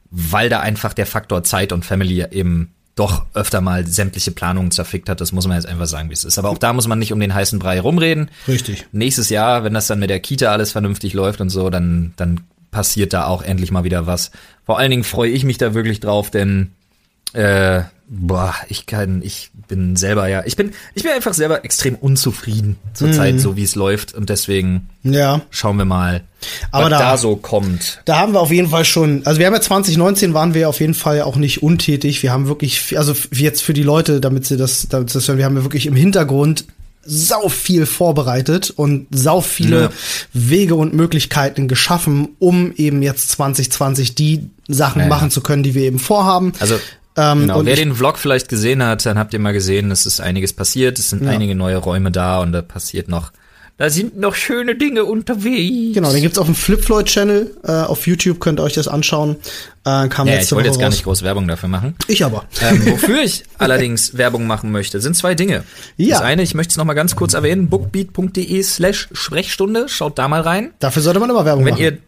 [0.08, 5.08] weil da einfach der Faktor Zeit und Family eben doch öfter mal sämtliche Planungen zerfickt
[5.08, 5.20] hat.
[5.20, 6.38] Das muss man jetzt einfach sagen, wie es ist.
[6.38, 8.30] Aber auch da muss man nicht um den heißen Brei rumreden.
[8.46, 8.86] Richtig.
[8.92, 12.38] Nächstes Jahr, wenn das dann mit der Kita alles vernünftig läuft und so, dann, dann
[12.70, 14.30] passiert da auch endlich mal wieder was.
[14.64, 16.70] Vor allen Dingen freue ich mich da wirklich drauf, denn
[17.34, 21.94] äh, boah, ich kann, ich bin selber ja, ich bin, ich bin einfach selber extrem
[21.94, 25.40] unzufrieden zurzeit, so wie es läuft und deswegen Ja.
[25.50, 26.22] schauen wir mal,
[26.72, 28.02] Aber was da- da, so kommt.
[28.04, 30.80] Da haben wir auf jeden Fall schon, also wir haben ja 2019 waren wir auf
[30.80, 32.22] jeden Fall auch nicht untätig.
[32.22, 35.38] Wir haben wirklich, also jetzt für die Leute, damit sie das, damit sie das hören,
[35.38, 36.66] wir haben ja wirklich im Hintergrund
[37.04, 39.90] sau viel vorbereitet und sau viele Ja.
[40.34, 45.08] Wege und Möglichkeiten geschaffen, um eben jetzt 2020 die Sachen ja.
[45.08, 46.52] machen zu können, die wir eben vorhaben.
[46.60, 46.78] Also
[47.16, 50.20] Ähm, genau, wer den Vlog vielleicht gesehen hat, dann habt ihr mal gesehen, es ist
[50.20, 51.30] einiges passiert, es sind Ja.
[51.30, 53.32] einige neue Räume da und da passiert noch,
[53.78, 55.94] da sind noch schöne Dinge unterwegs.
[55.94, 58.86] Genau, den gibt's auf dem Flip Floyd Channel äh, auf YouTube, könnt ihr euch das
[58.88, 59.36] anschauen.
[59.84, 60.94] Äh, kam Ja, ich wollte jetzt gar raus.
[60.94, 61.96] nicht groß Werbung dafür machen.
[62.06, 62.44] Ich aber.
[62.60, 65.64] ähm, wofür ich allerdings Werbung machen möchte, sind zwei Dinge.
[65.96, 66.16] Ja.
[66.18, 70.28] Das eine, ich möchte es noch mal ganz kurz erwähnen, bookbeat.de slash Sprechstunde, schaut da
[70.28, 70.70] mal rein.
[70.78, 71.82] Dafür sollte man immer Werbung Wenn machen.
[71.82, 71.98] ihr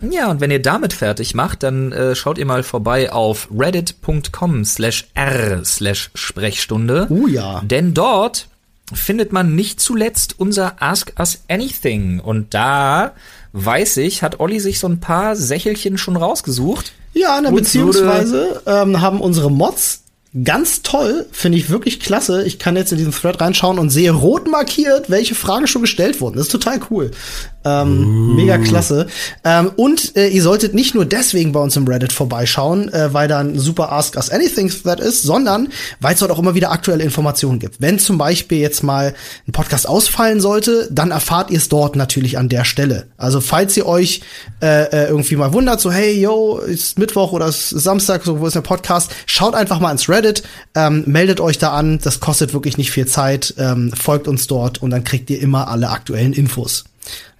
[0.00, 4.64] ja, und wenn ihr damit fertig macht, dann äh, schaut ihr mal vorbei auf reddit.com
[4.64, 7.06] slash r slash Sprechstunde.
[7.10, 7.60] Oh ja.
[7.64, 8.48] Denn dort
[8.92, 12.20] findet man nicht zuletzt unser Ask Us Anything.
[12.20, 13.12] Und da,
[13.52, 16.92] weiß ich, hat Olli sich so ein paar Sächelchen schon rausgesucht.
[17.14, 20.02] Ja, Uns beziehungsweise ähm, haben unsere Mods
[20.44, 22.44] ganz toll, finde ich wirklich klasse.
[22.44, 26.20] Ich kann jetzt in diesen Thread reinschauen und sehe rot markiert, welche Fragen schon gestellt
[26.20, 26.36] wurden.
[26.36, 27.10] Das ist total cool.
[27.68, 29.06] Ähm, Mega klasse.
[29.44, 33.28] Ähm, und äh, ihr solltet nicht nur deswegen bei uns im Reddit vorbeischauen, äh, weil
[33.28, 35.68] da ein super Ask Us Anything Thread ist, sondern
[36.00, 37.80] weil es dort auch immer wieder aktuelle Informationen gibt.
[37.80, 39.14] Wenn zum Beispiel jetzt mal
[39.46, 43.08] ein Podcast ausfallen sollte, dann erfahrt ihr es dort natürlich an der Stelle.
[43.16, 44.22] Also falls ihr euch
[44.62, 48.46] äh, äh, irgendwie mal wundert, so hey, yo, ist Mittwoch oder ist Samstag, so wo
[48.46, 50.42] ist der Podcast, schaut einfach mal ins Reddit,
[50.74, 54.82] ähm, meldet euch da an, das kostet wirklich nicht viel Zeit, ähm, folgt uns dort
[54.82, 56.84] und dann kriegt ihr immer alle aktuellen Infos.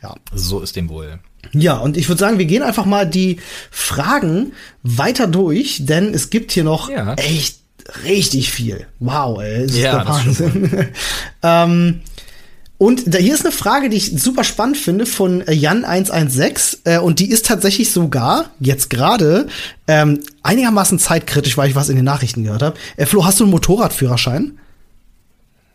[0.02, 0.14] Ja.
[0.34, 1.18] So ist dem wohl.
[1.52, 3.38] Ja, und ich würde sagen, wir gehen einfach mal die
[3.70, 4.52] Fragen
[4.82, 7.14] weiter durch, denn es gibt hier noch Ja.
[7.14, 7.58] echt
[8.04, 8.86] richtig viel.
[9.00, 10.88] Wow, ey, das ist Ja, der das Wahnsinn.
[11.42, 12.00] ähm,
[12.76, 16.98] und da, hier ist eine Frage, die ich super spannend finde von äh, Jan116 äh,
[16.98, 19.48] und die ist tatsächlich sogar jetzt gerade
[19.88, 22.78] ähm, einigermaßen zeitkritisch, weil ich was in den Nachrichten gehört habe.
[22.96, 24.58] Äh, Flo, hast du einen Motorradführerschein?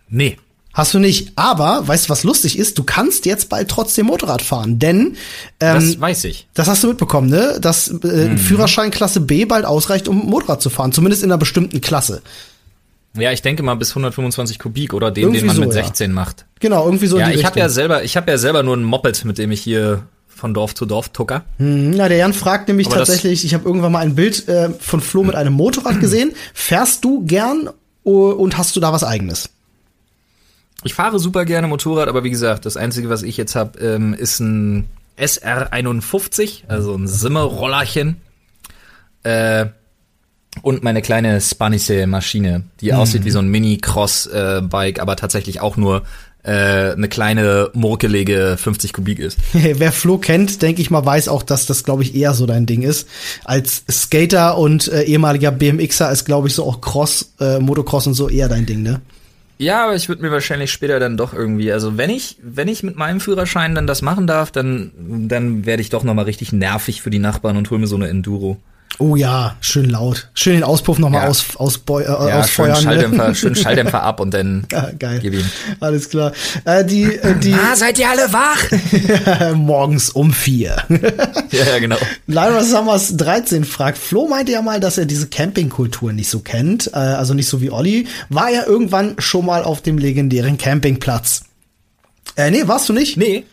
[0.08, 0.38] Nee.
[0.74, 2.80] Hast du nicht, aber weißt du, was lustig ist?
[2.80, 5.16] Du kannst jetzt bald trotzdem Motorrad fahren, denn
[5.60, 6.48] ähm, Das weiß ich.
[6.56, 7.60] das hast du mitbekommen, ne?
[7.62, 8.32] Dass äh, Mhm.
[8.32, 12.24] ein Führerschein Klasse B bald ausreicht, um Motorrad zu fahren, zumindest in einer bestimmten Klasse.
[13.16, 15.84] Ja, ich denke mal bis 125 Kubik oder den, Irgendwie den man so, mit ja.
[15.84, 16.46] 16 macht.
[16.60, 19.24] Genau, irgendwie so Ja, ich habe ja selber, ich habe ja selber nur ein Moped,
[19.26, 21.44] mit dem ich hier von Dorf zu Dorf tucker.
[21.60, 24.72] Hm, Na, der Jan fragt nämlich Aber tatsächlich, ich habe irgendwann mal ein Bild äh,
[24.80, 26.32] von Flo mit einem Motorrad gesehen.
[26.56, 27.70] Fährst du gern
[28.04, 29.50] oh, und hast du da was eigenes?
[30.84, 34.14] Ich fahre super gerne Motorrad, aber wie gesagt, das einzige, was ich jetzt habe, ähm,
[34.14, 38.18] ist ein SR51, also ein Simmerollerchen.
[39.24, 39.68] Äh,
[40.62, 42.98] und meine kleine Spanice Maschine, die Mhm.
[42.98, 46.04] aussieht wie so ein Mini-Cross-Bike, aber tatsächlich auch nur
[46.46, 49.40] äh, eine kleine, murkelige 50 Kubik ist.
[49.54, 52.66] Wer Flo kennt, denke ich mal, weiß auch, dass das, glaube ich, eher so dein
[52.66, 53.08] Ding ist.
[53.46, 58.14] Als Skater und äh, ehemaliger BMXer ist, glaube ich, so auch Cross, äh, Motocross und
[58.14, 59.00] so eher dein Ding, ne?
[59.58, 62.84] Ja, aber ich würde mir wahrscheinlich später dann doch irgendwie, also wenn ich, wenn ich
[62.84, 64.92] mit meinem Führerschein dann das machen darf, dann,
[65.28, 67.96] dann werde ich doch noch mal richtig nervig für die Nachbarn und hol mir so
[67.96, 68.58] eine Enduro.
[69.00, 70.30] Oh ja, schön laut.
[70.36, 71.30] Schön den Auspuff nochmal Ja.
[71.30, 72.76] aus, ausbeu- äh, Ja, schön ausfeuern.
[72.84, 73.36] Schalldämpfer, Ne?
[73.36, 75.20] schön Schalldämpfer ab und dann Ja, geil.
[75.22, 75.46] gib ihm.
[75.80, 76.32] Alles klar.
[76.64, 79.54] Äh, die, äh, die Ah, seid ihr alle wach?
[79.56, 80.76] morgens um vier.
[81.52, 81.98] ja, ja, genau.
[82.28, 86.88] Lyra Summers 13 fragt, Flo meinte ja mal, dass er diese Campingkultur nicht so kennt,
[86.94, 88.08] äh, also nicht so wie Olli.
[88.30, 91.42] War er irgendwann schon mal auf dem legendären Campingplatz?
[92.36, 93.18] Äh, nee, warst du nicht?
[93.18, 93.44] Nee.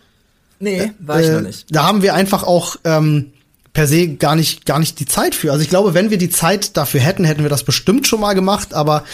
[0.59, 1.65] Nee, war ich Äh, noch nicht.
[1.71, 3.33] Da haben wir einfach auch ähm,
[3.73, 5.53] per se gar nicht gar nicht die Zeit für.
[5.53, 8.35] Also ich glaube, wenn wir die Zeit dafür hätten, hätten wir das bestimmt schon mal
[8.35, 8.75] gemacht.
[8.75, 9.05] Aber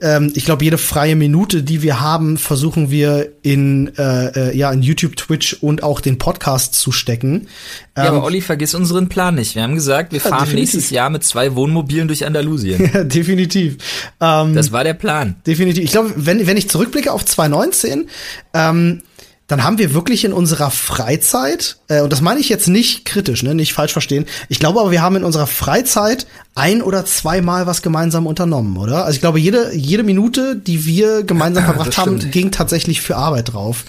[0.00, 4.70] ähm, ich glaube, jede freie Minute, die wir haben, versuchen wir in äh, äh, ja
[4.70, 7.48] in YouTube, Twitch und auch den Podcast zu stecken.
[7.96, 9.54] Ja, aber Olli, vergiss unseren Plan nicht.
[9.56, 10.74] Wir haben gesagt, wir fahren definitiv.
[10.74, 12.90] nächstes Jahr mit zwei Wohnmobilen durch Andalusien.
[12.94, 13.78] Ja, definitiv.
[14.20, 15.36] Ähm, Das war der Plan.
[15.46, 15.82] definitiv.
[15.84, 18.06] Ich glaube, wenn, wenn ich zurückblicke auf 2019,
[18.52, 19.02] ähm,
[19.46, 23.42] dann haben wir wirklich in unserer Freizeit, äh, und das meine ich jetzt nicht kritisch,
[23.42, 27.66] ne, nicht falsch verstehen, ich glaube aber, wir haben in unserer Freizeit ein oder zweimal
[27.66, 29.04] was gemeinsam unternommen, oder?
[29.04, 33.52] Also ich glaube, jede, jede Minute, die wir gemeinsam verbracht haben, ging tatsächlich für Arbeit
[33.52, 33.84] drauf.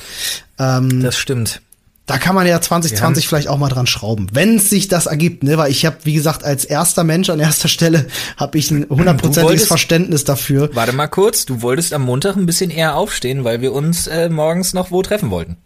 [0.59, 1.61] Ähm, Das stimmt.
[2.05, 5.57] Da kann man ja 2020 vielleicht auch mal dran schrauben, wenn sich das ergibt, ne?
[5.57, 9.67] Weil ich habe, wie gesagt, als erster Mensch an erster Stelle habe ich ein hundertprozentiges
[9.67, 10.69] Verständnis dafür.
[10.73, 14.29] Warte mal kurz, du wolltest am Montag ein bisschen eher aufstehen, weil wir uns äh,
[14.29, 15.57] morgens noch wo treffen wollten.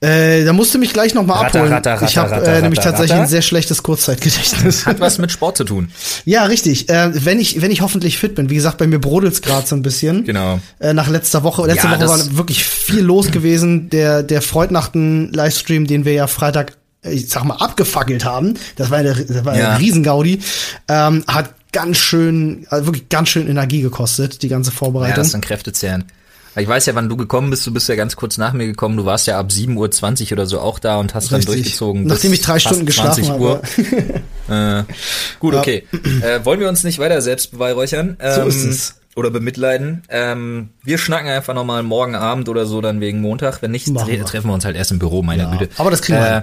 [0.00, 1.72] Äh, da musst du mich gleich noch mal Ratter, abholen.
[1.72, 3.22] ratter, ich habe äh, nämlich ratter, tatsächlich ratter.
[3.22, 4.86] ein sehr schlechtes Kurzzeitgedächtnis.
[4.86, 5.90] Hat was mit Sport zu tun.
[6.24, 6.88] ja, richtig.
[6.88, 8.48] Äh, wenn ich wenn ich hoffentlich fit bin.
[8.48, 10.24] Wie gesagt, bei mir brodelt's gerade so ein bisschen.
[10.24, 10.60] Genau.
[10.78, 11.66] Äh, nach letzter Woche.
[11.66, 13.90] Letzte Ja, Woche war wirklich viel los gewesen.
[13.90, 18.54] Der der Freudnachten Livestream, den wir ja Freitag, ich sag mal, abgefackelt haben.
[18.76, 19.70] Das war eine, das war Ja.
[19.70, 20.38] eine Riesengaudi.
[20.86, 25.16] Ähm, hat ganz schön, also wirklich ganz schön Energie gekostet, die ganze Ja, Vorbereitung.
[25.16, 26.04] das sind Kräftezehren.
[26.56, 27.66] Ich weiß ja, wann du gekommen bist.
[27.66, 28.96] Du bist ja ganz kurz nach mir gekommen.
[28.96, 31.54] Du warst ja ab 7.20 Uhr oder so auch da und hast dann Richtig.
[31.62, 32.04] durchgezogen.
[32.04, 33.40] bis Nachdem ich drei Stunden geschlafen 20 habe.
[33.42, 33.62] Uhr.
[34.50, 34.84] Äh,
[35.40, 35.86] gut, okay.
[36.22, 38.16] Äh, wollen wir uns nicht weiter selbst beweihräuchern?
[38.18, 38.94] So Ähm, ist es.
[39.14, 40.04] Oder bemitleiden.
[40.08, 43.60] Ähm, wir schnacken einfach nochmal morgen Abend oder so dann wegen Montag.
[43.60, 45.68] Wenn nicht, tre treffen wir uns halt erst im Büro, meine Ja, Güte.
[45.76, 46.42] aber das kriegen wir äh.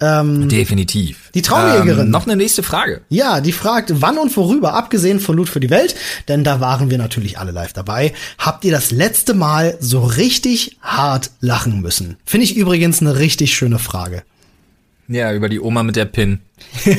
[0.00, 1.30] Ähm, Definitiv.
[1.34, 2.06] Die Traumjägerin.
[2.06, 3.02] Ähm, noch eine nächste Frage.
[3.08, 5.94] Ja, die fragt, wann und worüber, abgesehen von Loot für die Welt,
[6.28, 10.76] denn da waren wir natürlich alle live dabei, habt ihr das letzte Mal so richtig
[10.82, 12.16] hart lachen müssen?
[12.24, 14.24] Finde ich übrigens eine richtig schöne Frage.
[15.08, 16.40] Ja, über die Oma mit der Pin.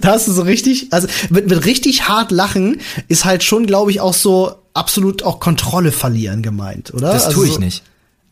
[0.00, 3.90] Da hast du so richtig, also mit, mit richtig hart lachen ist halt schon, glaube
[3.90, 7.12] ich, auch so absolut auch Kontrolle verlieren gemeint, oder?
[7.12, 7.82] Das also tue ich so- nicht.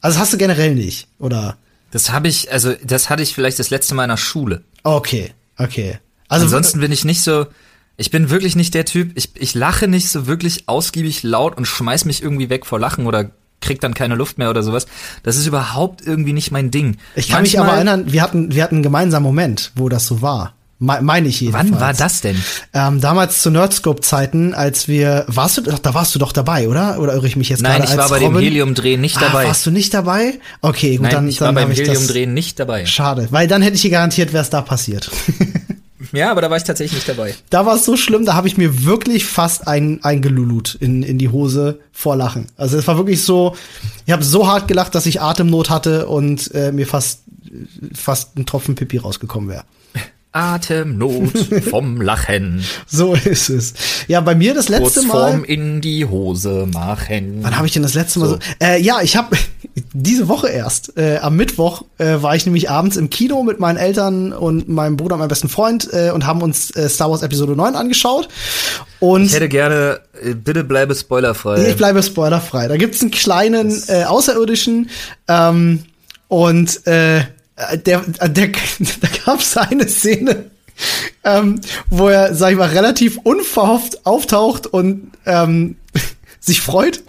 [0.01, 1.57] Also das hast du generell nicht, oder?
[1.95, 4.63] Das habe ich, also das hatte ich vielleicht das letzte Mal in der Schule.
[4.83, 6.01] Okay, okay.
[6.29, 7.47] Also Ansonsten bin ich nicht so,
[7.97, 11.67] ich bin wirklich nicht der Typ, ich, ich lache nicht so wirklich ausgiebig laut und
[11.67, 13.31] schmeiß mich irgendwie weg vor Lachen oder
[13.61, 14.87] krieg dann keine Luft mehr oder sowas.
[15.23, 16.97] Das ist überhaupt irgendwie nicht mein Ding.
[17.15, 20.05] ich kann mich aber Manchmal- erinnern, wir hatten, wir hatten einen gemeinsamen Moment, wo das
[20.07, 20.55] so war.
[20.81, 21.71] Me meine ich jedenfalls.
[21.71, 22.37] Wann war das denn?
[22.73, 26.99] Ähm, damals zu Nerdscope-Zeiten, als wir, warst du, doch, da warst du doch dabei, oder?
[26.99, 28.43] Oder irre ich mich jetzt Nein, gerade ich als war bei dem Robin?
[28.45, 29.45] Heliumdrehen nicht Ah, dabei.
[29.47, 30.35] warst du nicht dabei?
[30.63, 31.79] Okay, gut, Nein, dann, ich war dann beim ich.
[31.79, 32.87] Heliumdrehen nicht dabei.
[32.87, 35.11] Schade, weil dann hätte ich dir garantiert, wer es da passiert.
[36.13, 37.35] Ja, aber da war ich tatsächlich nicht dabei.
[37.51, 41.19] da war es so schlimm, da habe ich mir wirklich fast ein, eingelulut in, in
[41.19, 42.47] die Hose vor Lachen.
[42.57, 43.57] Also es war wirklich so,
[44.07, 47.21] ich habe so hart gelacht, dass ich Atemnot hatte und äh, mir fast,
[47.95, 49.65] fast ein Tropfen Pipi rausgekommen wäre.
[50.35, 51.31] Atemnot
[51.71, 52.65] vom Lachen.
[52.87, 53.75] So ist es.
[54.09, 55.13] Ja, bei mir das letzte Mal.
[55.13, 57.39] Kurzform in die Hose machen.
[57.43, 58.35] Wann habe ich denn das letzte Mal so?
[58.35, 58.41] So.
[58.61, 59.37] Äh, ja, ich habe
[59.93, 60.97] diese Woche erst.
[60.99, 64.97] Äh, am Mittwoch äh, war ich nämlich abends im Kino mit meinen Eltern und meinem
[64.97, 68.29] Bruder und meinem besten Freund äh, und haben uns äh, Star Wars Episode 9 angeschaut.
[68.99, 71.69] Und Ich hätte gerne, äh, bitte bleibe spoilerfrei.
[71.69, 72.67] ich bleibe spoilerfrei.
[72.67, 74.91] Da gibt's einen kleinen Außerirdischen
[75.29, 75.85] ähm,
[76.29, 77.23] und äh,
[77.57, 78.49] der, der,
[79.01, 80.51] da gab's eine Szene,
[81.23, 85.77] ähm, wo er, sag ich mal, relativ unverhofft auftaucht und ähm,
[86.41, 87.03] sich freut.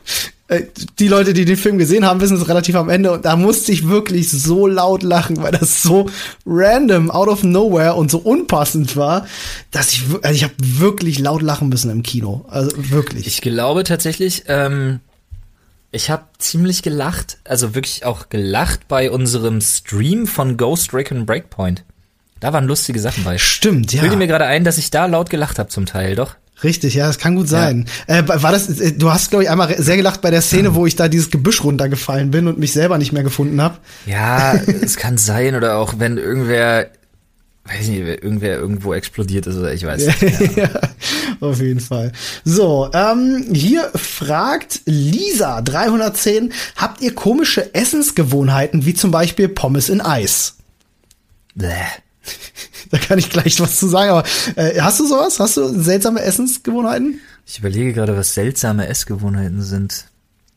[0.47, 0.63] Äh,
[0.99, 3.71] Die Leute, die den Film gesehen haben, wissen es relativ am Ende und da musste
[3.71, 6.07] ich wirklich so laut lachen, weil das so
[6.45, 9.25] random, out of nowhere und so unpassend war,
[9.71, 12.45] dass ich, also ich habe wirklich laut lachen müssen im Kino.
[12.49, 13.25] Also wirklich.
[13.25, 14.99] Ich glaube tatsächlich, ähm,
[15.95, 21.85] ich habe ziemlich gelacht, also wirklich auch gelacht bei unserem Stream von Ghost Recon Breakpoint.
[22.41, 23.37] Da waren lustige Sachen bei.
[23.37, 24.01] Stimmt, ja.
[24.01, 26.35] Bilde mir gerade ein, dass ich da laut gelacht habe zum Teil, doch.
[26.63, 27.85] Richtig, ja, das kann gut sein.
[28.07, 28.69] Äh, war das?
[28.79, 31.29] äh, Du hast glaube ich einmal sehr gelacht bei der Szene, wo ich da dieses
[31.29, 33.77] Gebüsch runtergefallen bin und mich selber nicht mehr gefunden habe.
[34.05, 36.87] Ja, es kann sein oder auch wenn irgendwer,
[37.65, 40.21] weiß nicht, irgendwer irgendwo explodiert ist oder ich weiß nicht.
[40.57, 40.69] ja,
[41.39, 42.11] auf jeden Fall.
[42.43, 50.01] So, ähm, hier fragt Lisa 310: Habt ihr komische Essensgewohnheiten wie zum Beispiel Pommes in
[50.01, 50.55] Eis?
[51.55, 51.67] Bäh.
[52.91, 54.11] Da kann ich gleich was zu sagen.
[54.11, 54.23] Aber
[54.55, 55.39] äh, hast du sowas?
[55.39, 57.19] Hast du seltsame Essensgewohnheiten?
[57.47, 60.05] Ich überlege gerade, was seltsame Essgewohnheiten sind.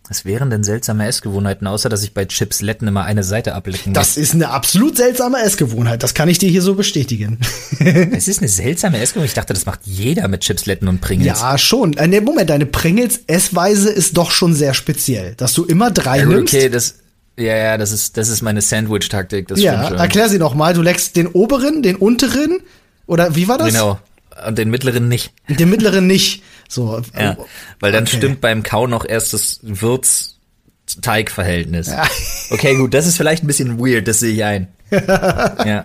[0.08, 3.98] Was wären denn seltsame Essgewohnheiten, außer dass ich bei Chipsletten immer eine Seite ablecken muss?
[3.98, 6.02] Das ist eine absolut seltsame Essgewohnheit.
[6.02, 7.38] Das kann ich dir hier so bestätigen.
[7.80, 9.28] Es ist eine seltsame Essgewohnheit.
[9.28, 11.40] Ich dachte, das macht jeder mit Chipsletten und Pringles.
[11.40, 11.92] Ja, schon.
[11.98, 16.24] Äh, nee, Moment, deine Pringles-Essweise ist doch schon sehr speziell, dass du immer drei Ja,
[16.24, 16.54] gut, nimmst.
[16.54, 16.94] okay, das,
[17.36, 19.98] Ja, ja, das ist, das ist meine Sandwich-Taktik, das ja, stimmt schon.
[19.98, 20.74] erklär sie noch mal.
[20.74, 22.60] Du leckst den oberen, den unteren
[23.06, 23.68] oder wie war das?
[23.68, 23.98] Genau.
[24.46, 25.32] Und den mittleren nicht.
[25.48, 26.42] Den mittleren nicht.
[26.68, 27.02] So.
[27.18, 27.36] Ja,
[27.80, 28.16] weil dann Okay.
[28.18, 31.90] stimmt beim Kauen noch erst das Würz-Teig-Verhältnis.
[32.50, 34.68] Okay, gut, das ist vielleicht ein bisschen weird, das sehe ich ein.
[34.90, 35.84] ja.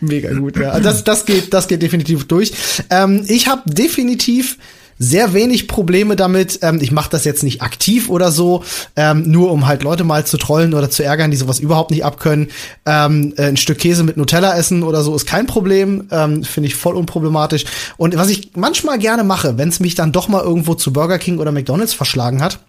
[0.00, 0.70] Mega gut, ja.
[0.70, 2.52] Also Das, das geht, das geht definitiv durch.
[2.90, 4.58] Ähm, ich habe definitiv
[4.98, 6.60] sehr wenig Probleme damit.
[6.62, 8.64] Ähm, ich mache das jetzt nicht aktiv oder so,
[8.96, 12.04] ähm, nur um halt Leute mal zu trollen oder zu ärgern, die sowas überhaupt nicht
[12.04, 12.48] abkönnen.
[12.86, 16.08] Ähm, äh, ein Stück Käse mit Nutella essen oder so ist kein Problem.
[16.10, 17.64] Ähm, Finde ich voll unproblematisch.
[17.96, 21.18] Und was ich manchmal gerne mache, wenn es mich dann doch mal irgendwo zu Burger
[21.18, 22.60] King oder McDonalds verschlagen hat,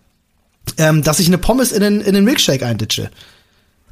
[0.77, 3.09] ähm, dass ich eine Pommes in den, in den Milkshake einditsche.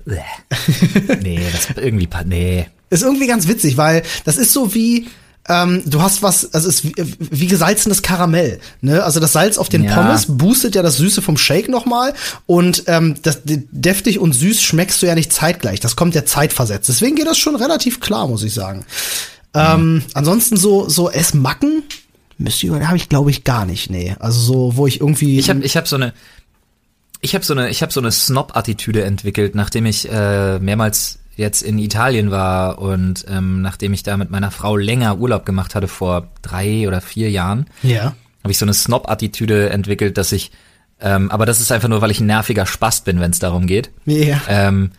[0.05, 2.67] Nee, das irgendwie, nee.
[2.89, 5.07] Ist irgendwie ganz witzig, weil das ist so wie
[5.49, 8.59] ähm, du hast was, also es ist wie, wie gesalzenes Karamell.
[8.81, 9.03] Ne?
[9.03, 9.95] Also das Salz auf den Ja.
[9.95, 12.13] Pommes boostet ja das Süße vom Shake nochmal
[12.45, 15.81] und ähm, das deftig und süß schmeckst du ja nicht zeitgleich.
[15.81, 16.87] Das kommt ja zeitversetzt.
[16.87, 18.85] Deswegen geht das schon relativ klar, muss ich sagen.
[19.53, 21.83] Ähm, ansonsten so so Essmacken
[22.37, 23.89] müsste ich habe ich glaube ich gar nicht.
[23.89, 26.13] Nee, also so wo ich irgendwie Ich habe ich hab so eine
[27.19, 31.61] ich habe so eine ich habe so eine Snob-Attitüde entwickelt, nachdem ich äh, mehrmals jetzt
[31.61, 35.87] in Italien war und ähm, nachdem ich da mit meiner Frau länger Urlaub gemacht hatte
[35.87, 38.13] vor drei oder vier Jahren, ja
[38.43, 40.51] habe ich so eine Snob-Attitüde entwickelt, dass ich
[41.01, 43.67] ähm, aber das ist einfach nur, weil ich ein nerviger Spast bin, wenn es darum
[43.67, 43.91] geht.
[44.05, 44.91] ja Ähm,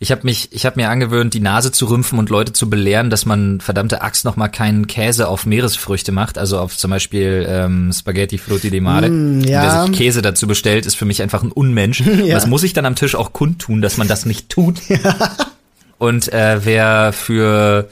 [0.00, 3.08] ich habe mich, ich habe mir angewöhnt, die Nase zu rümpfen und Leute zu belehren,
[3.08, 7.46] dass man verdammte Axt noch mal keinen Käse auf Meeresfrüchte macht, also auf zum Beispiel
[7.48, 9.08] ähm, Spaghetti Frutti di Mare.
[9.08, 9.62] Mm, ja.
[9.62, 12.02] Wer sich Käse dazu bestellt, ist für mich einfach ein Unmensch.
[12.22, 12.34] Ja.
[12.34, 14.80] das muss ich dann am Tisch auch kundtun, dass man das nicht tut.
[16.02, 17.88] Und äh, wer für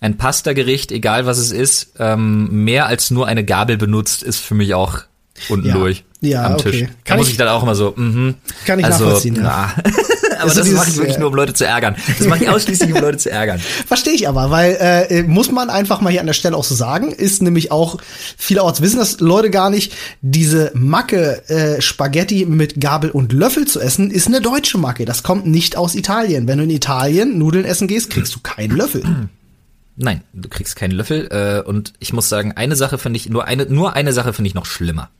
[0.00, 4.56] ein Pasta-Gericht, egal was es ist, ähm, mehr als nur eine Gabel benutzt, ist für
[4.56, 5.02] mich auch
[5.48, 5.74] unten Ja.
[5.74, 6.74] durch Ja, am Tisch.
[6.82, 6.88] okay.
[6.88, 8.34] Da Kann muss ich- ich dann auch immer so, mhm.
[8.66, 9.72] Kann ich also, nachvollziehen, ja.
[10.44, 11.96] Aber Also das dieses, mache ich wirklich nur, um Leute zu ärgern.
[12.18, 13.58] Das mache ich ausschließlich, um Leute zu ärgern.
[13.58, 16.74] Verstehe ich aber, weil äh, muss man einfach mal hier an der Stelle auch so
[16.74, 17.98] sagen, ist nämlich auch,
[18.36, 23.80] vielerorts wissen das Leute gar nicht, diese Macke äh, Spaghetti mit Gabel und Löffel zu
[23.80, 25.04] essen, ist eine deutsche Macke.
[25.04, 26.46] Das kommt nicht aus Italien.
[26.46, 29.28] Wenn du in Italien Nudeln essen gehst, kriegst du keinen Löffel.
[29.96, 31.28] Nein, du kriegst keinen Löffel.
[31.30, 34.48] Äh, und ich muss sagen, eine Sache finde ich, nur eine, nur eine Sache finde
[34.48, 35.10] ich noch schlimmer.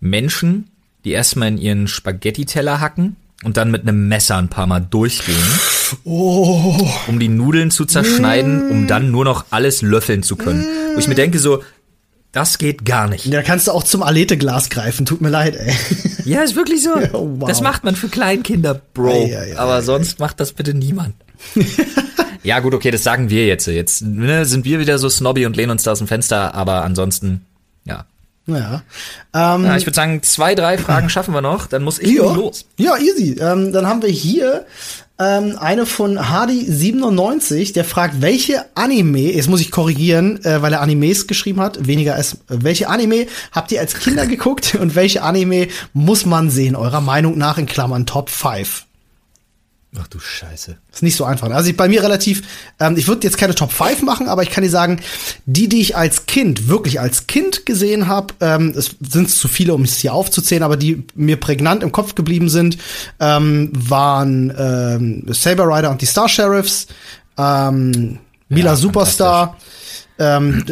[0.00, 0.70] Menschen,
[1.04, 5.36] die erstmal in ihren Spaghetti-Teller hacken und dann mit einem Messer ein paar Mal durchgehen,
[6.04, 10.64] Oh, um die Nudeln zu zerschneiden, um dann nur noch alles löffeln zu können.
[10.94, 11.62] Wo ich mir denke so,
[12.32, 13.32] das geht gar nicht.
[13.32, 15.06] da kannst du auch zum Alete-Glas greifen.
[15.06, 15.72] Tut mir leid, ey.
[16.26, 16.90] Ja, ist wirklich so.
[17.12, 17.48] Oh, wow.
[17.48, 19.10] Das macht man für Kleinkinder, Bro.
[19.10, 21.14] Ei, ei, ei, Aber sonst macht das bitte niemand.
[22.42, 23.66] ja, gut, okay, das sagen wir jetzt.
[23.68, 26.82] Jetzt ne, sind wir wieder so snobby und lehnen uns da aus dem Fenster, aber
[26.82, 27.42] ansonsten,
[28.46, 28.82] ja.
[29.34, 32.32] Ähm, ja ich würde sagen, zwei, drei Fragen schaffen wir noch, dann muss ich ja.
[32.32, 32.66] los.
[32.78, 33.38] Ja, easy.
[33.40, 34.66] Ähm, dann haben wir hier
[35.18, 40.82] ähm, eine von Hardy97, der fragt, welche Anime, jetzt muss ich korrigieren, äh, weil er
[40.82, 45.68] Animes geschrieben hat, weniger als, welche Anime habt ihr als Kinder geguckt und welche Anime
[45.92, 48.85] muss man sehen, eurer Meinung nach in Klammern Top 5?
[49.98, 50.76] Ach du Scheiße.
[50.92, 51.50] Ist nicht so einfach.
[51.50, 52.42] Also ich, bei mir relativ,
[52.80, 55.00] ähm, ich würde jetzt keine Top 5 machen, aber ich kann dir sagen,
[55.46, 59.74] die, die ich als Kind, wirklich als Kind gesehen habe, ähm, es sind zu viele,
[59.74, 62.78] um es hier aufzuzählen, aber die mir prägnant im Kopf geblieben sind,
[63.20, 66.86] ähm, waren ähm, Saber Rider und die Star Sheriffs,
[67.38, 68.18] ähm,
[68.48, 69.56] Mila Ja, Superstar,
[70.18, 70.64] ähm,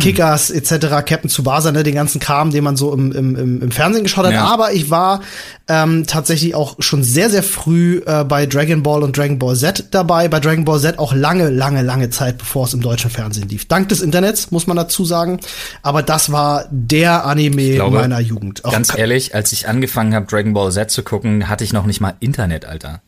[0.00, 4.04] Kickers etc., Captain Tsubasa, ne, den ganzen Kram, den man so im, im, im, Fernsehen
[4.04, 4.32] geschaut hat.
[4.32, 4.44] Ja.
[4.44, 5.20] Aber ich war
[5.68, 9.88] ähm, tatsächlich auch schon sehr, sehr früh äh, bei Dragon Ball und Dragon Ball Z
[9.90, 10.28] dabei.
[10.28, 13.66] Bei Dragon Ball Z auch lange, lange, lange Zeit, bevor es im deutschen Fernsehen lief.
[13.66, 15.40] Dank des Internets, muss man dazu sagen.
[15.82, 18.64] Aber das war der Anime glaube, meiner Jugend.
[18.64, 21.84] Auch, Ganz ehrlich, als ich angefangen habe, Dragon Ball Z zu gucken, hatte ich noch
[21.84, 23.02] nicht mal Internet, Alter.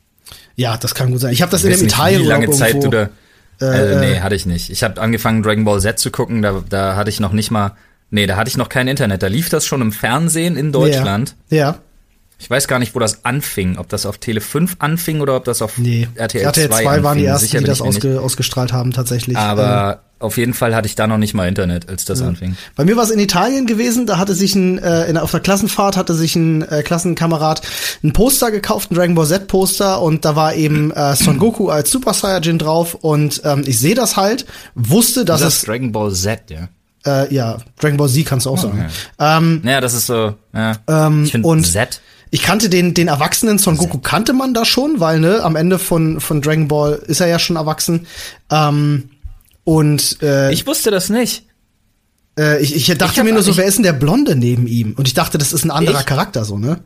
[0.55, 1.33] ja, das kann gut sein.
[1.33, 3.09] Ich habe das Ich in dem Italien wie lange Zeit du da.
[3.61, 4.71] Äh, Also, nee, hatte ich nicht.
[4.71, 7.73] Ich habe angefangen, Dragon Ball Z zu gucken, da, da hatte ich noch nicht mal.
[8.11, 9.23] Nee, da hatte ich noch kein Internet.
[9.23, 11.37] Da lief das schon im Fernsehen in Deutschland.
[11.51, 11.57] Ja.
[11.59, 11.79] ja.
[12.41, 13.79] Ich weiß gar nicht, wo das anfing.
[13.79, 17.03] Ob das auf Tele 5 anfing oder ob das auf Nee, RTL, RTL 2 anfing.
[17.03, 19.37] waren die ersten, die das ausge ausgestrahlt haben, tatsächlich.
[19.37, 22.57] Ähm, Aber auf jeden Fall hatte ich da noch nicht mal Internet, als das anfing.
[22.77, 25.43] Bei mir war es in Italien gewesen, da hatte sich ein, äh, in, auf einer
[25.43, 27.63] Klassenfahrt hatte sich ein äh, Klassenkamerad
[28.03, 31.69] ein Poster gekauft, ein Dragon Ball Z Poster und da war eben äh, Son Goku
[31.69, 34.45] als Super Saiyajin drauf und ähm, ich sehe das halt,
[34.75, 36.69] wusste, dass Das es, Dragon Ball Z, ja.
[37.07, 38.79] äh, ja, Dragon Ball Z kannst du auch sagen.
[38.79, 38.89] Okay.
[39.21, 40.73] Ähm, Ja, das ist so, ja.
[40.89, 42.01] Ähm, ich finde und- Z.
[42.31, 45.79] ich kannte den, den erwachsenen Son Goku kannte man da schon, weil ne, am Ende
[45.79, 48.07] von, von Dragon Ball ist er ja schon erwachsen.
[48.51, 49.11] Ähm,
[49.69, 51.45] und äh, Ich wusste das nicht.
[52.39, 54.67] Äh, ich, ich dachte hab- mir nur so, ich- wer ist denn der Blonde neben
[54.67, 54.95] ihm?
[54.97, 56.07] Und ich dachte, das ist ein anderer Ich?
[56.07, 56.81] Charakter, so, ne?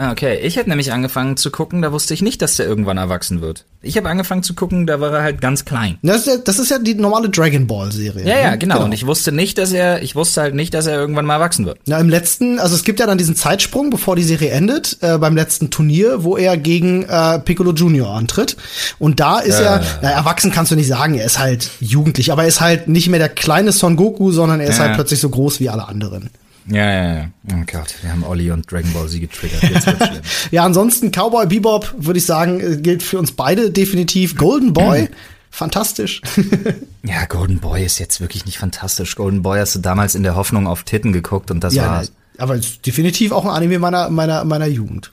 [0.00, 0.38] Ah, okay.
[0.44, 3.64] Ich hätte nämlich angefangen zu gucken, da wusste ich nicht, dass der irgendwann erwachsen wird.
[3.82, 5.98] Ich habe angefangen zu gucken, da war er halt ganz klein.
[6.02, 8.24] Das ist ja, das ist ja die normale Dragon Ball Serie.
[8.24, 8.76] Ja, ja, genau.
[8.76, 8.84] genau.
[8.84, 11.66] Und ich wusste nicht, dass er, ich wusste halt nicht, dass er irgendwann mal erwachsen
[11.66, 11.80] wird.
[11.86, 15.18] Na, im letzten, also es gibt ja dann diesen Zeitsprung, bevor die Serie endet, äh,
[15.18, 18.56] beim letzten Turnier, wo er gegen äh, Piccolo Junior antritt.
[19.00, 19.64] Und da ist äh.
[19.64, 22.86] er, na, erwachsen kannst du nicht sagen, er ist halt jugendlich, aber er ist halt
[22.86, 24.84] nicht mehr der kleine Son Goku, sondern er ist ja.
[24.84, 26.30] halt plötzlich so groß wie alle anderen.
[26.70, 27.30] Ja, ja, ja.
[27.52, 29.62] Oh Gott, wir haben Olli und Dragon Ball Z getriggert.
[29.62, 30.22] Jetzt wird's schlimm.
[30.50, 34.36] ja, ansonsten Cowboy Bebop, würde ich sagen, äh, gilt für uns beide definitiv.
[34.36, 35.08] Golden Boy,
[35.50, 36.20] fantastisch.
[37.02, 39.16] ja, Golden Boy ist jetzt wirklich nicht fantastisch.
[39.16, 42.04] Golden Boy hast du damals in der Hoffnung auf Titten geguckt und das ja, war.
[42.36, 45.12] Aber ist definitiv auch ein Anime meiner, meiner, meiner Jugend.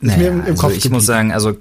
[0.00, 0.94] Ist naja, mir im, im also Kopf ich geblieben.
[0.96, 1.56] muss sagen, also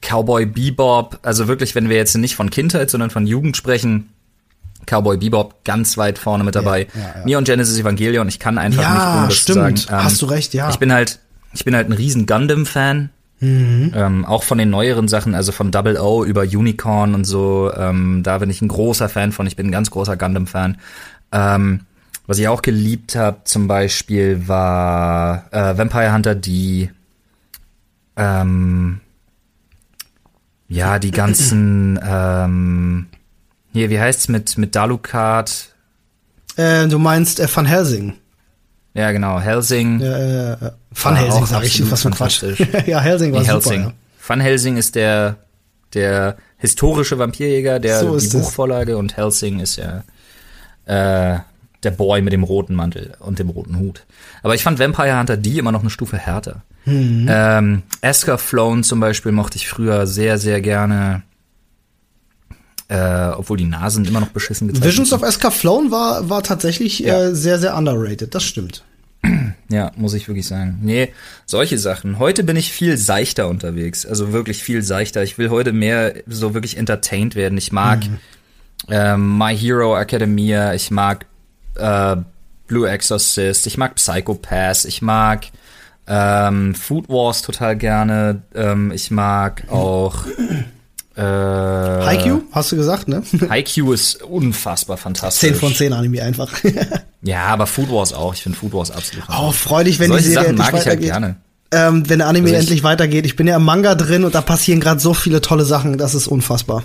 [0.00, 4.08] Cowboy Bebop, also wirklich, wenn wir jetzt nicht von Kindheit, sondern von Jugend sprechen,
[4.88, 6.88] Cowboy Bebop ganz weit vorne mit dabei.
[6.94, 7.24] Ja, ja, ja.
[7.24, 9.78] Mir und Genesis Evangelion, ich kann einfach ja, nicht ohne das stimmt.
[9.80, 9.98] sagen.
[9.98, 10.70] Ähm, Hast du recht, ja.
[10.70, 11.18] Ich bin halt,
[11.52, 13.10] ich bin halt ein riesen Gundam-Fan.
[13.40, 13.92] Mhm.
[13.94, 18.22] Ähm, auch von den neueren Sachen, also von Double O über Unicorn und so, ähm,
[18.24, 19.46] da bin ich ein großer Fan von.
[19.46, 20.78] Ich bin ein ganz großer Gundam-Fan.
[21.30, 21.82] Ähm,
[22.26, 26.90] was ich auch geliebt habe, zum Beispiel, war äh, Vampire Hunter D.
[28.16, 29.00] Ähm,
[30.68, 33.06] ja, die ganzen ähm,
[33.78, 35.68] hier, wie heißt's mit, mit Dalukat?
[36.56, 38.14] Äh, du meinst äh, Van Helsing.
[38.94, 40.00] Ja, genau, Helsing.
[40.00, 40.56] Ja, äh,
[40.90, 42.42] Van Helsing sag ich, was für Quatsch.
[42.86, 43.54] ja, Helsing war nee, super.
[43.54, 43.80] Helsing.
[43.82, 43.92] Ja.
[44.26, 45.36] Van Helsing ist der,
[45.94, 50.02] der historische Vampirjäger, der so die Buchvorlage und Helsing ist ja
[50.86, 51.38] äh,
[51.84, 54.04] der Boy mit dem roten Mantel und dem roten Hut.
[54.42, 56.62] Aber ich fand Vampire Hunter D immer noch eine Stufe härter.
[56.84, 57.26] Mhm.
[57.30, 61.22] Ähm, Esker Flown zum Beispiel mochte ich früher sehr, sehr gerne.
[62.88, 67.00] Äh, obwohl die Nasen immer noch beschissen gezeichnet Visions of SK Flown war, war tatsächlich
[67.00, 67.22] ja.
[67.22, 68.82] äh, sehr, sehr underrated, das stimmt.
[69.70, 70.78] Ja, muss ich wirklich sagen.
[70.80, 71.12] Nee,
[71.44, 72.18] solche Sachen.
[72.18, 74.06] Heute bin ich viel seichter unterwegs.
[74.06, 75.22] Also wirklich viel seichter.
[75.22, 77.58] Ich will heute mehr so wirklich entertained werden.
[77.58, 78.18] Ich mag mhm.
[78.88, 80.72] ähm, My Hero Academia.
[80.72, 81.26] Ich mag
[81.74, 82.16] äh,
[82.66, 83.66] Blue Exorcist.
[83.66, 84.86] Ich mag Psychopass.
[84.86, 85.48] Ich mag
[86.06, 88.40] ähm, Food Wars total gerne.
[88.54, 90.24] Ähm, ich mag auch
[91.18, 93.24] äh, Haikyuu, hast du gesagt, ne?
[93.48, 95.50] Haikyuu ist unfassbar fantastisch.
[95.50, 96.52] 10 von 10 Anime einfach.
[97.22, 98.34] ja, aber Food Wars auch.
[98.34, 99.24] Ich finde Food Wars absolut.
[99.28, 101.36] Oh, freu dich, wenn Solche die Serie Sachen mag ich halt gerne.
[101.72, 103.26] Ähm, wenn der Anime also endlich weitergeht.
[103.26, 105.98] Ich bin ja im Manga drin und da passieren gerade so viele tolle Sachen.
[105.98, 106.84] Das ist unfassbar.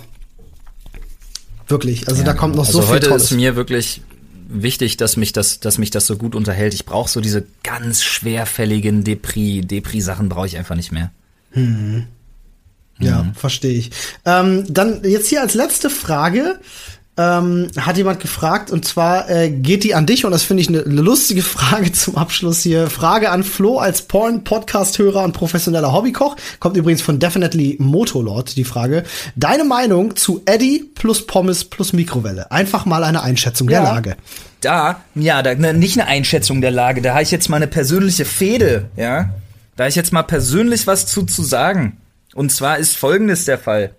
[1.68, 2.08] Wirklich.
[2.08, 3.24] Also ja, da kommt noch also so viel heute Tolles.
[3.24, 4.02] ist mir wirklich
[4.48, 6.74] wichtig, dass mich das, dass mich das so gut unterhält.
[6.74, 11.12] Ich brauche so diese ganz schwerfälligen Depri, Depri-Sachen brauche ich einfach nicht mehr.
[11.52, 12.08] Hm.
[12.98, 13.34] Ja, mhm.
[13.34, 13.90] verstehe ich.
[14.24, 16.60] Ähm, dann jetzt hier als letzte Frage.
[17.16, 20.68] Ähm, hat jemand gefragt und zwar äh, geht die an dich und das finde ich
[20.68, 22.90] eine ne lustige Frage zum Abschluss hier.
[22.90, 26.34] Frage an Flo als Porn-Podcast-Hörer und professioneller Hobbykoch.
[26.58, 29.04] Kommt übrigens von Definitely Motolord die Frage.
[29.36, 32.50] Deine Meinung zu Eddie plus Pommes plus Mikrowelle.
[32.50, 33.82] Einfach mal eine Einschätzung ja.
[33.82, 34.16] der Lage.
[34.60, 37.68] Da, ja, da, ne, nicht eine Einschätzung der Lage, da habe ich jetzt mal eine
[37.68, 39.30] persönliche Fehde, ja.
[39.76, 41.96] Da habe ich jetzt mal persönlich was zu, zu sagen.
[42.34, 43.94] Und zwar ist folgendes der Fall.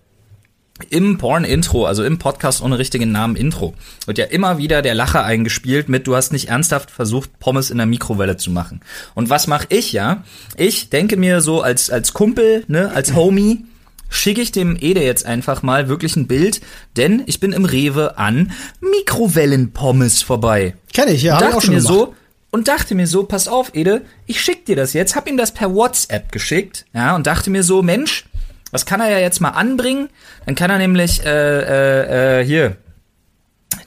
[0.89, 3.73] Im Porn-Intro, also im Podcast ohne richtigen Namen Intro,
[4.05, 7.77] wird ja immer wieder der Lacher eingespielt mit, du hast nicht ernsthaft versucht, Pommes in
[7.77, 8.81] der Mikrowelle zu machen.
[9.13, 10.25] Und was mache ich ja?
[10.57, 13.63] Ich denke mir so als, als Kumpel, ne, als Homie,
[14.09, 16.59] schicke ich dem Ede jetzt einfach mal wirklich ein Bild,
[16.97, 20.75] denn ich bin im Rewe an Mikrowellenpommes vorbei.
[20.93, 21.93] Kenn ich, ja, hab ich auch schon mir gemacht.
[21.93, 22.15] so,
[22.55, 25.51] und dachte mir so, pass auf, Ede, ich schick dir das jetzt, hab ihm das
[25.51, 28.23] per WhatsApp geschickt, ja, und dachte mir so, Mensch,
[28.71, 30.07] was kann er ja jetzt mal anbringen?
[30.45, 32.77] Dann kann er nämlich, äh, äh, äh, hier,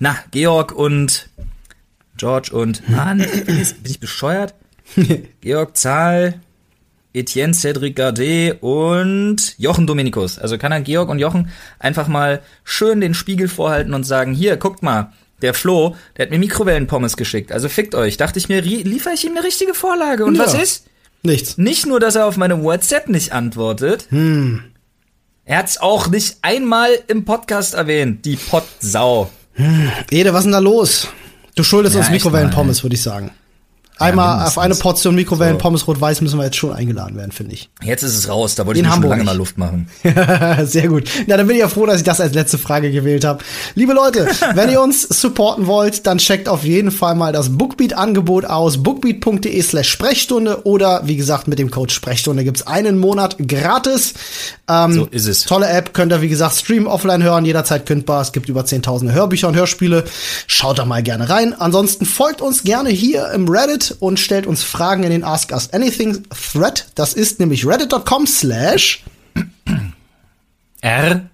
[0.01, 1.31] na, Georg und
[2.19, 4.55] George und, Mann, bin ich, bescheuert?
[5.41, 6.41] Georg Zahl,
[7.15, 10.39] Etienne Cedric Gardet und Jochen Dominikus.
[10.39, 14.59] Also kann er Georg und Jochen einfach mal schön den Spiegel vorhalten und sagen, hier,
[14.59, 15.11] guckt mal,
[15.43, 17.53] der Flo, der hat mir Mikrowellenpommes geschickt.
[17.53, 18.17] Also fickt euch.
[18.17, 20.25] Dachte ich mir, liefere ich ihm eine richtige Vorlage.
[20.25, 20.45] Und ja.
[20.45, 20.87] was ist?
[21.23, 21.59] Nichts.
[21.59, 24.07] Nicht nur, dass er auf meine WhatsApp nicht antwortet.
[24.11, 24.65] Hm.
[25.45, 29.31] Er hat's auch nicht einmal im Podcast erwähnt, die Pottsau.
[29.55, 29.91] Hm.
[30.11, 31.09] Ede, was ist denn da los?
[31.55, 33.31] Du schuldest ja, uns Mikrowellenpommes, würde ich sagen.
[33.99, 35.59] Einmal ja, auf eine Portion Mikrowellen so.
[35.59, 37.69] Pommes rot-weiß müssen wir jetzt schon eingeladen werden, finde ich.
[37.83, 39.89] Jetzt ist es raus, da wollte In ich mir schon lange mal Luft machen.
[40.65, 41.11] Sehr gut.
[41.27, 43.43] Na, dann bin ich ja froh, dass ich das als letzte Frage gewählt habe.
[43.75, 48.45] Liebe Leute, wenn ihr uns supporten wollt, dann checkt auf jeden Fall mal das Bookbeat-Angebot
[48.45, 48.83] aus.
[48.83, 54.15] bookbeat.de slash Sprechstunde oder wie gesagt mit dem Code Sprechstunde gibt's einen Monat gratis.
[54.69, 55.45] Ähm, so ist es.
[55.45, 58.23] Tolle App, könnt ihr wie gesagt streamen, offline hören, jederzeit kündbar.
[58.23, 60.05] Es gibt über 10.000 Hörbücher und Hörspiele.
[60.47, 61.55] Schaut da mal gerne rein.
[61.59, 65.73] Ansonsten folgt uns gerne hier im Reddit Und stellt uns Fragen in den Ask Us
[65.73, 66.87] Anything Thread.
[66.95, 69.05] Das ist nämlich reddit.com slash
[70.81, 71.29] R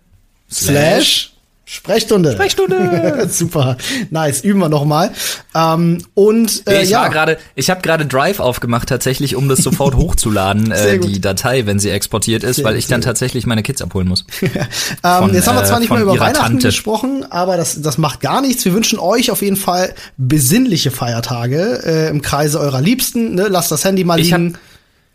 [0.51, 1.34] slash
[1.75, 2.33] Sprechstunde.
[2.33, 3.27] Sprechstunde.
[3.29, 3.77] Super.
[4.11, 4.43] Nice.
[4.43, 5.11] Üben wir nochmal.
[5.57, 7.01] Ähm, und äh, ich ja.
[7.01, 11.09] war gerade, ich habe gerade Drive aufgemacht tatsächlich, um das sofort hochzuladen, äh, gut.
[11.09, 14.25] die Datei, wenn sie exportiert ist, Sehr weil ich dann tatsächlich meine Kids abholen muss.
[14.41, 14.59] ähm,
[15.03, 16.69] von, jetzt haben wir zwar äh, nicht mehr von über Weihnachten Tante.
[16.69, 18.65] gesprochen, aber das, das macht gar nichts.
[18.65, 23.35] Wir wünschen euch auf jeden Fall besinnliche Feiertage äh, im Kreise eurer Liebsten.
[23.35, 23.49] Ne?
[23.49, 24.55] Lasst das Handy mal Ich liegen.
[24.55, 24.59] habe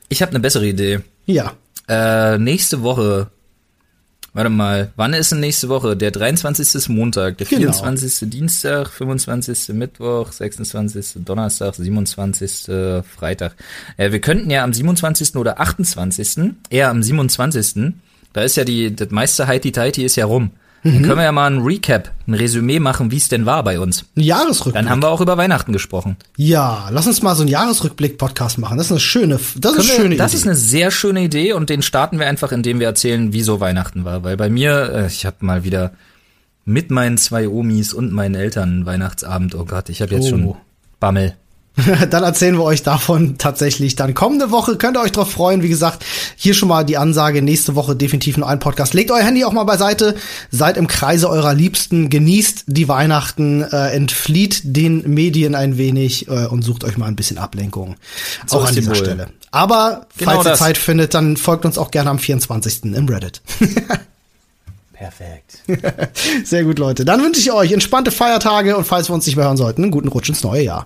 [0.10, 0.99] ich hab eine bessere Idee.
[1.26, 1.53] ja.
[1.88, 3.32] Äh, nächste Woche.
[4.34, 5.97] Warte mal, wann ist denn nächste Woche?
[5.97, 6.75] Der 23.
[6.75, 7.71] ist Montag, der Genau.
[7.71, 8.30] 24.
[8.30, 9.69] Dienstag, 25.
[9.69, 11.23] Mittwoch, 26.
[11.25, 13.03] Donnerstag, 27.
[13.03, 13.55] Freitag.
[13.97, 15.36] Äh, wir könnten ja am 27.
[15.36, 16.53] oder 28.
[16.69, 17.93] eher am 27.
[18.34, 20.51] Da ist ja die, das meiste Heiti Teiti ist ja rum.
[20.84, 20.93] Mhm.
[20.93, 23.80] Dann können wir ja mal ein Recap, ein Resümee machen, wie es denn war bei
[23.80, 24.05] uns.
[24.15, 24.75] Ein Jahresrückblick.
[24.75, 26.15] Dann haben wir auch über Weihnachten gesprochen.
[26.38, 28.77] ja, lass uns mal so einen Jahresrückblick-Podcast machen.
[28.77, 30.38] Das ist eine schöne, das ist eine wir, schöne das Idee.
[30.39, 34.05] ist eine sehr schöne Idee und den starten wir einfach, indem wir erzählen, wieso Weihnachten
[34.05, 34.23] war.
[34.23, 35.91] Weil bei mir, äh, ich habe mal wieder
[36.65, 39.55] mit meinen zwei Omis und meinen Eltern einen Weihnachtsabend.
[39.55, 40.30] Oh Gott, ich habe jetzt Oh.
[40.30, 40.55] schon
[40.99, 41.36] Bammel.
[42.09, 44.77] dann erzählen wir euch davon tatsächlich dann kommende Woche.
[44.77, 45.63] Könnt ihr euch drauf freuen.
[45.63, 46.05] Wie gesagt,
[46.36, 47.41] hier schon mal die Ansage.
[47.41, 48.93] Nächste Woche definitiv nur ein Podcast.
[48.93, 50.15] Legt euer Handy auch mal beiseite.
[50.51, 52.09] Seid im Kreise eurer Liebsten.
[52.09, 53.63] Genießt die Weihnachten.
[53.63, 57.95] Äh, entflieht den Medien ein wenig äh, und sucht euch mal ein bisschen Ablenkung.
[58.45, 58.97] So auch an die dieser wohl.
[58.97, 59.27] Stelle.
[59.51, 60.59] Aber Genau falls ihr das.
[60.59, 62.86] Zeit findet, dann folgt uns auch gerne am 24.
[62.86, 63.41] im Reddit.
[64.93, 65.59] Perfekt.
[66.43, 67.05] Sehr gut, Leute.
[67.05, 69.91] Dann wünsche ich euch entspannte Feiertage und falls wir uns nicht mehr hören sollten, einen
[69.91, 70.86] guten Rutsch ins neue Jahr.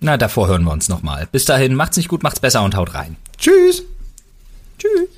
[0.00, 1.28] Na, davor hören wir uns nochmal.
[1.30, 3.16] Bis dahin, macht's nicht gut, macht's besser und haut rein.
[3.36, 3.82] Tschüss.
[4.78, 5.08] Tschüss.